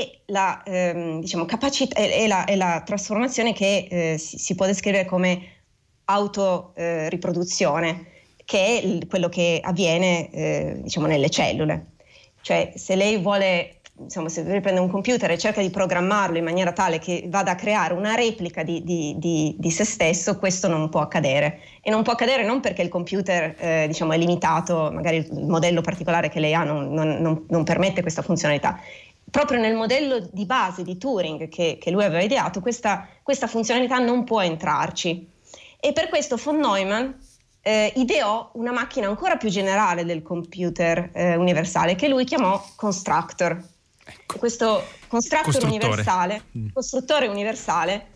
è 0.00 0.10
la, 0.26 0.62
ehm, 0.64 1.20
diciamo, 1.20 1.44
capacità, 1.44 1.96
è, 1.96 2.22
è, 2.22 2.26
la, 2.26 2.44
è 2.44 2.56
la, 2.56 2.82
trasformazione 2.84 3.52
che 3.52 3.86
eh, 3.90 4.18
si, 4.18 4.38
si, 4.38 4.54
può 4.54 4.66
descrivere 4.66 5.04
come 5.04 5.40
autoriproduzione, 6.04 7.88
eh, 7.90 8.04
che 8.44 8.58
è 8.58 8.84
il, 8.84 9.06
quello 9.06 9.28
che 9.28 9.60
avviene 9.62 10.30
eh, 10.30 10.80
diciamo, 10.82 11.06
nelle 11.06 11.30
cellule. 11.30 11.92
Cioè 12.40 12.72
se 12.76 12.94
lei 12.94 13.16
vuole, 13.16 13.80
insomma, 13.98 14.28
se 14.28 14.42
prende 14.42 14.80
un 14.80 14.90
computer 14.90 15.30
e 15.30 15.38
cerca 15.38 15.62
di 15.62 15.70
programmarlo 15.70 16.36
in 16.36 16.44
maniera 16.44 16.72
tale 16.72 16.98
che 16.98 17.24
vada 17.28 17.52
a 17.52 17.54
creare 17.54 17.94
una 17.94 18.14
replica 18.14 18.62
di, 18.62 18.84
di, 18.84 19.14
di, 19.16 19.56
di 19.58 19.70
se 19.70 19.84
stesso, 19.84 20.36
questo 20.38 20.68
non 20.68 20.90
può 20.90 21.00
accadere. 21.00 21.60
E 21.80 21.90
non 21.90 22.02
può 22.02 22.12
accadere 22.12 22.44
non 22.44 22.60
perché 22.60 22.82
il 22.82 22.90
computer 22.90 23.54
eh, 23.58 23.86
diciamo, 23.86 24.12
è 24.12 24.18
limitato, 24.18 24.90
magari 24.92 25.16
il 25.16 25.44
modello 25.46 25.80
particolare 25.80 26.28
che 26.28 26.40
lei 26.40 26.52
ha 26.52 26.64
non, 26.64 26.92
non, 26.92 27.16
non, 27.20 27.46
non 27.48 27.64
permette 27.64 28.02
questa 28.02 28.20
funzionalità, 28.20 28.78
proprio 29.34 29.58
nel 29.58 29.74
modello 29.74 30.28
di 30.30 30.46
base 30.46 30.84
di 30.84 30.96
Turing 30.96 31.48
che, 31.48 31.76
che 31.80 31.90
lui 31.90 32.04
aveva 32.04 32.22
ideato, 32.22 32.60
questa, 32.60 33.08
questa, 33.20 33.48
funzionalità 33.48 33.98
non 33.98 34.22
può 34.22 34.40
entrarci. 34.40 35.28
E 35.80 35.92
per 35.92 36.08
questo 36.08 36.36
von 36.36 36.60
Neumann 36.60 37.10
eh, 37.60 37.92
ideò 37.96 38.52
una 38.54 38.70
macchina 38.70 39.08
ancora 39.08 39.36
più 39.36 39.48
generale 39.48 40.04
del 40.04 40.22
computer 40.22 41.10
eh, 41.12 41.34
universale 41.34 41.96
che 41.96 42.06
lui 42.06 42.24
chiamò 42.24 42.64
constructor. 42.76 43.60
Ecco. 44.04 44.38
Questo 44.38 44.84
constructor 45.08 45.64
universale, 45.64 46.44
mm. 46.56 46.68
costruttore 46.72 47.26
universale, 47.26 48.06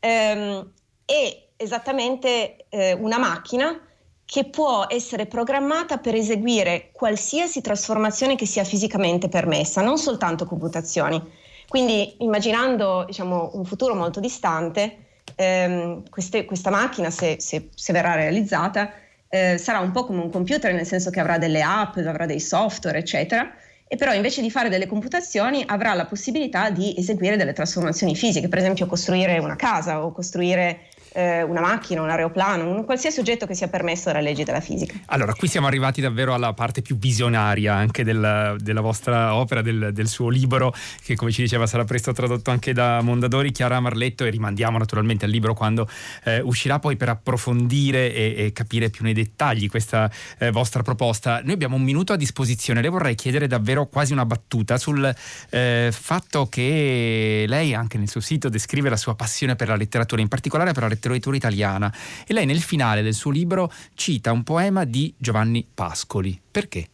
ehm, 0.00 0.72
è 1.04 1.48
esattamente 1.56 2.64
eh, 2.70 2.94
una 2.94 3.18
macchina 3.18 3.78
che 4.24 4.44
può 4.44 4.86
essere 4.88 5.26
programmata 5.26 5.98
per 5.98 6.14
eseguire 6.14 6.90
qualsiasi 6.92 7.60
trasformazione 7.60 8.34
che 8.34 8.46
sia 8.46 8.64
fisicamente 8.64 9.28
permessa, 9.28 9.82
non 9.82 9.98
soltanto 9.98 10.46
computazioni. 10.46 11.22
Quindi 11.68 12.16
immaginando 12.18 13.04
diciamo, 13.04 13.50
un 13.54 13.64
futuro 13.64 13.94
molto 13.94 14.20
distante, 14.20 15.06
ehm, 15.36 16.08
queste, 16.08 16.44
questa 16.44 16.70
macchina, 16.70 17.10
se, 17.10 17.36
se, 17.40 17.70
se 17.74 17.92
verrà 17.92 18.14
realizzata, 18.14 18.92
eh, 19.28 19.56
sarà 19.58 19.78
un 19.80 19.90
po' 19.90 20.04
come 20.04 20.20
un 20.20 20.30
computer, 20.30 20.72
nel 20.74 20.86
senso 20.86 21.10
che 21.10 21.20
avrà 21.20 21.38
delle 21.38 21.62
app, 21.62 21.96
avrà 21.96 22.26
dei 22.26 22.40
software, 22.40 22.98
eccetera, 22.98 23.50
e 23.88 23.96
però 23.96 24.12
invece 24.14 24.40
di 24.40 24.50
fare 24.50 24.68
delle 24.68 24.86
computazioni 24.86 25.62
avrà 25.66 25.94
la 25.94 26.06
possibilità 26.06 26.70
di 26.70 26.94
eseguire 26.96 27.36
delle 27.36 27.52
trasformazioni 27.52 28.16
fisiche, 28.16 28.48
per 28.48 28.58
esempio 28.58 28.86
costruire 28.86 29.38
una 29.38 29.56
casa 29.56 30.04
o 30.04 30.12
costruire 30.12 30.88
eh, 31.12 31.42
una 31.42 31.60
macchina, 31.60 32.02
un 32.02 32.10
aeroplano, 32.10 32.68
un 32.68 32.84
qualsiasi 32.84 33.20
oggetto 33.20 33.46
che 33.46 33.54
sia 33.54 33.68
permesso 33.68 34.10
dalle 34.10 34.22
leggi 34.22 34.44
della 34.44 34.60
fisica. 34.60 34.94
Allora, 35.06 35.34
qui 35.34 35.48
siamo 35.48 35.66
arrivati 35.66 36.00
davvero 36.00 36.34
alla 36.34 36.52
parte 36.54 36.82
più 36.82 36.96
visionaria 36.96 37.74
anche 37.74 38.04
della, 38.04 38.56
della 38.58 38.80
vostra 38.80 39.34
opera, 39.34 39.62
del, 39.62 39.90
del, 39.92 40.08
suo 40.08 40.28
libro, 40.28 40.74
che 41.02 41.14
come 41.14 41.30
ci 41.30 41.42
diceva 41.42 41.66
sarà 41.66 41.84
presto 41.84 42.12
tradotto 42.12 42.50
anche 42.50 42.72
da 42.72 43.00
Mondadori, 43.02 43.52
Chiara 43.52 43.80
Marletto, 43.80 44.24
e 44.24 44.30
rimandiamo 44.30 44.78
naturalmente 44.78 45.24
al 45.24 45.30
libro 45.30 45.54
quando 45.54 45.88
eh, 46.24 46.40
uscirà 46.40 46.78
poi 46.78 46.96
per 46.96 47.10
approfondire 47.10 48.12
e, 48.12 48.34
e, 48.36 48.52
capire 48.52 48.90
più 48.90 49.04
nei 49.04 49.14
dettagli 49.14 49.68
questa 49.68 50.10
eh, 50.38 50.50
vostra 50.50 50.82
proposta. 50.82 51.40
Noi 51.42 51.54
abbiamo 51.54 51.76
un 51.76 51.82
minuto 51.82 52.12
a 52.12 52.16
disposizione, 52.16 52.80
le 52.80 52.88
vorrei 52.88 53.14
chiedere 53.14 53.46
davvero 53.46 53.86
quasi 53.86 54.12
una 54.12 54.24
battuta 54.24 54.78
sul 54.78 55.14
eh, 55.50 55.90
fatto 55.92 56.46
che 56.46 57.44
lei 57.46 57.74
anche 57.74 57.98
nel 57.98 58.08
suo 58.08 58.20
sito 58.20 58.48
descrive 58.48 58.88
la 58.88 58.96
sua 58.96 59.14
passione 59.14 59.56
per 59.56 59.68
la 59.68 59.76
letteratura, 59.76 60.20
in 60.20 60.28
particolare 60.28 60.72
per 60.72 60.82
la 60.82 60.88
letteratura 60.88 61.01
letteratura 61.02 61.36
italiana 61.36 61.92
e 62.26 62.32
lei 62.32 62.46
nel 62.46 62.60
finale 62.60 63.02
del 63.02 63.14
suo 63.14 63.30
libro 63.30 63.70
cita 63.94 64.30
un 64.30 64.44
poema 64.44 64.84
di 64.84 65.12
Giovanni 65.18 65.66
Pascoli. 65.72 66.40
Perché? 66.50 66.86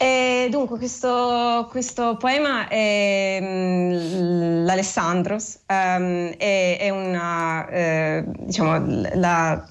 Eh, 0.00 0.46
dunque, 0.48 0.78
questo, 0.78 1.66
questo, 1.70 2.16
poema 2.18 2.68
è 2.68 3.38
um, 3.40 4.64
l'Alessandros, 4.64 5.58
um, 5.66 6.30
è, 6.36 6.76
è, 6.78 6.90
una, 6.90 7.68
eh, 7.68 8.24
diciamo, 8.38 9.06
la, 9.14 9.68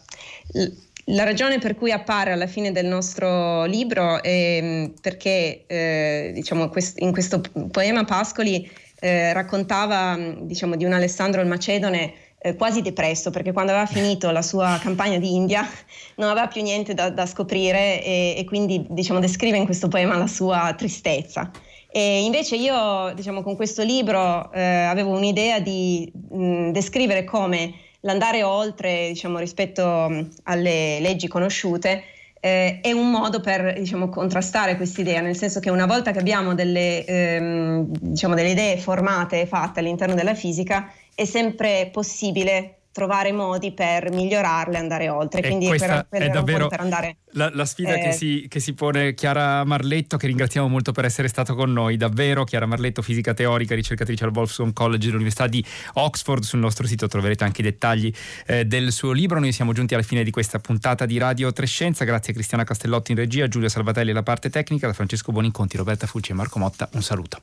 la 1.06 1.24
ragione 1.24 1.60
per 1.60 1.76
cui 1.76 1.94
appare 1.94 2.34
alla 2.34 2.48
fine 2.48 2.74
del 2.74 2.88
nostro 2.88 3.64
libro 3.64 4.22
è 4.22 4.60
mm, 4.62 4.86
perché 5.00 5.64
eh, 5.66 6.32
diciamo, 6.34 6.68
quest- 6.68 7.00
in 7.00 7.14
questo 7.14 7.42
poema 7.72 8.04
Pascoli 8.04 8.70
eh, 9.00 9.32
raccontava 9.32 10.18
mm, 10.18 10.42
diciamo, 10.42 10.76
di 10.76 10.84
un 10.84 10.94
Alessandro 10.94 11.42
il 11.42 11.48
Macedone 11.48 12.14
eh, 12.40 12.56
quasi 12.56 12.82
depresso 12.82 13.32
perché 13.32 13.52
quando 13.52 13.72
aveva 13.72 13.88
finito 13.88 14.30
la 14.32 14.42
sua 14.42 14.80
campagna 14.82 15.18
di 15.18 15.34
India 15.34 15.68
non 16.16 16.30
aveva 16.30 16.48
più 16.48 16.62
niente 16.62 16.94
da, 16.94 17.10
da 17.10 17.26
scoprire 17.26 18.04
e, 18.04 18.36
e, 18.38 18.46
quindi 18.46 18.86
diciamo, 18.90 19.20
descrive 19.20 19.58
in 19.58 19.66
questo 19.66 19.88
poema 19.88 20.18
la 20.18 20.28
sua 20.28 20.74
tristezza. 20.78 21.50
E 21.90 22.24
invece 22.24 22.56
io 22.56 23.12
diciamo, 23.16 23.42
con 23.42 23.56
questo 23.56 23.82
libro 23.82 24.52
eh, 24.52 24.62
avevo 24.62 25.12
un'idea 25.12 25.60
di 25.60 26.12
mh, 26.30 26.72
descrivere 26.72 27.24
come 27.24 27.74
l'andare 28.02 28.44
oltre 28.44 29.08
diciamo, 29.08 29.40
rispetto 29.40 29.84
mh, 29.84 30.30
alle 30.44 31.00
leggi 31.00 31.28
conosciute 31.28 32.04
eh, 32.40 32.80
è 32.82 32.92
un 32.92 33.10
modo 33.10 33.40
per 33.40 33.74
diciamo, 33.78 34.10
contrastare 34.10 34.76
quest'idea, 34.76 35.22
nel 35.22 35.36
senso 35.36 35.60
che 35.60 35.70
una 35.70 35.86
volta 35.86 36.12
che 36.12 36.20
abbiamo 36.20 36.54
delle, 36.54 37.04
ehm, 37.06 37.86
diciamo, 37.90 38.36
delle 38.36 38.52
idee 38.52 38.78
formate 38.78 39.42
e 39.42 39.46
fatte 39.46 39.80
all'interno 39.80 40.16
della 40.16 40.36
fisica, 40.36 40.92
è 41.18 41.26
sempre 41.26 41.90
possibile 41.92 42.78
trovare 42.92 43.32
modi 43.32 43.74
per 43.74 44.12
migliorarle 44.12 44.76
e 44.76 44.80
andare 44.80 45.10
oltre. 45.10 45.42
E 45.42 45.48
Quindi 45.48 45.68
per, 45.68 46.06
per, 46.08 46.22
è 46.22 46.30
davvero 46.30 46.68
per 46.68 46.80
andare, 46.80 47.18
la, 47.32 47.50
la 47.52 47.66
sfida 47.66 47.96
eh, 47.96 48.02
che, 48.02 48.12
si, 48.12 48.46
che, 48.48 48.60
si, 48.60 48.76
pone 48.76 49.16
Chiara 49.16 49.64
Marletto, 49.64 50.16
che 50.18 50.28
ringraziamo 50.28 50.68
molto 50.68 50.92
per 50.92 51.06
essere 51.06 51.28
stato 51.28 51.56
con 51.56 51.74
noi. 51.74 51.98
Davvero, 51.98 52.44
Chiara 52.44 52.68
Marletto, 52.68 53.02
fisica 53.02 53.34
teorica, 53.34 53.74
ricercatrice 53.74 54.26
al 54.26 54.32
Wolfson 54.32 54.74
College 54.74 55.06
dell'Università 55.06 55.48
di 55.48 55.64
Oxford. 55.94 56.44
Sul 56.44 56.60
nostro 56.60 56.86
sito 56.86 57.08
troverete 57.08 57.44
anche 57.44 57.62
i 57.62 57.64
dettagli 57.64 58.14
eh, 58.46 58.66
del 58.66 58.92
suo 58.92 59.12
libro. 59.12 59.40
Noi 59.40 59.54
siamo 59.54 59.74
giunti 59.74 59.96
alla 59.96 60.04
fine 60.04 60.24
di 60.24 60.30
questa 60.30 60.60
puntata 60.60 61.08
di 61.08 61.18
Radio 61.18 61.52
Trescenza. 61.52 62.04
Grazie 62.04 62.32
a 62.32 62.36
Cristiana 62.36 62.64
Castellotti 62.64 63.12
in 63.12 63.18
regia, 63.18 63.48
Giulia 63.48 63.70
Salvatelli 63.70 64.12
alla 64.12 64.24
parte 64.24 64.52
tecnica, 64.52 64.86
da 64.86 64.94
Francesco 64.94 65.32
Boninconti, 65.32 65.78
Roberta 65.78 66.06
Fulci 66.06 66.32
e 66.32 66.36
Marco 66.36 66.60
Motta. 66.60 66.88
Un 66.94 67.02
saluto. 67.02 67.42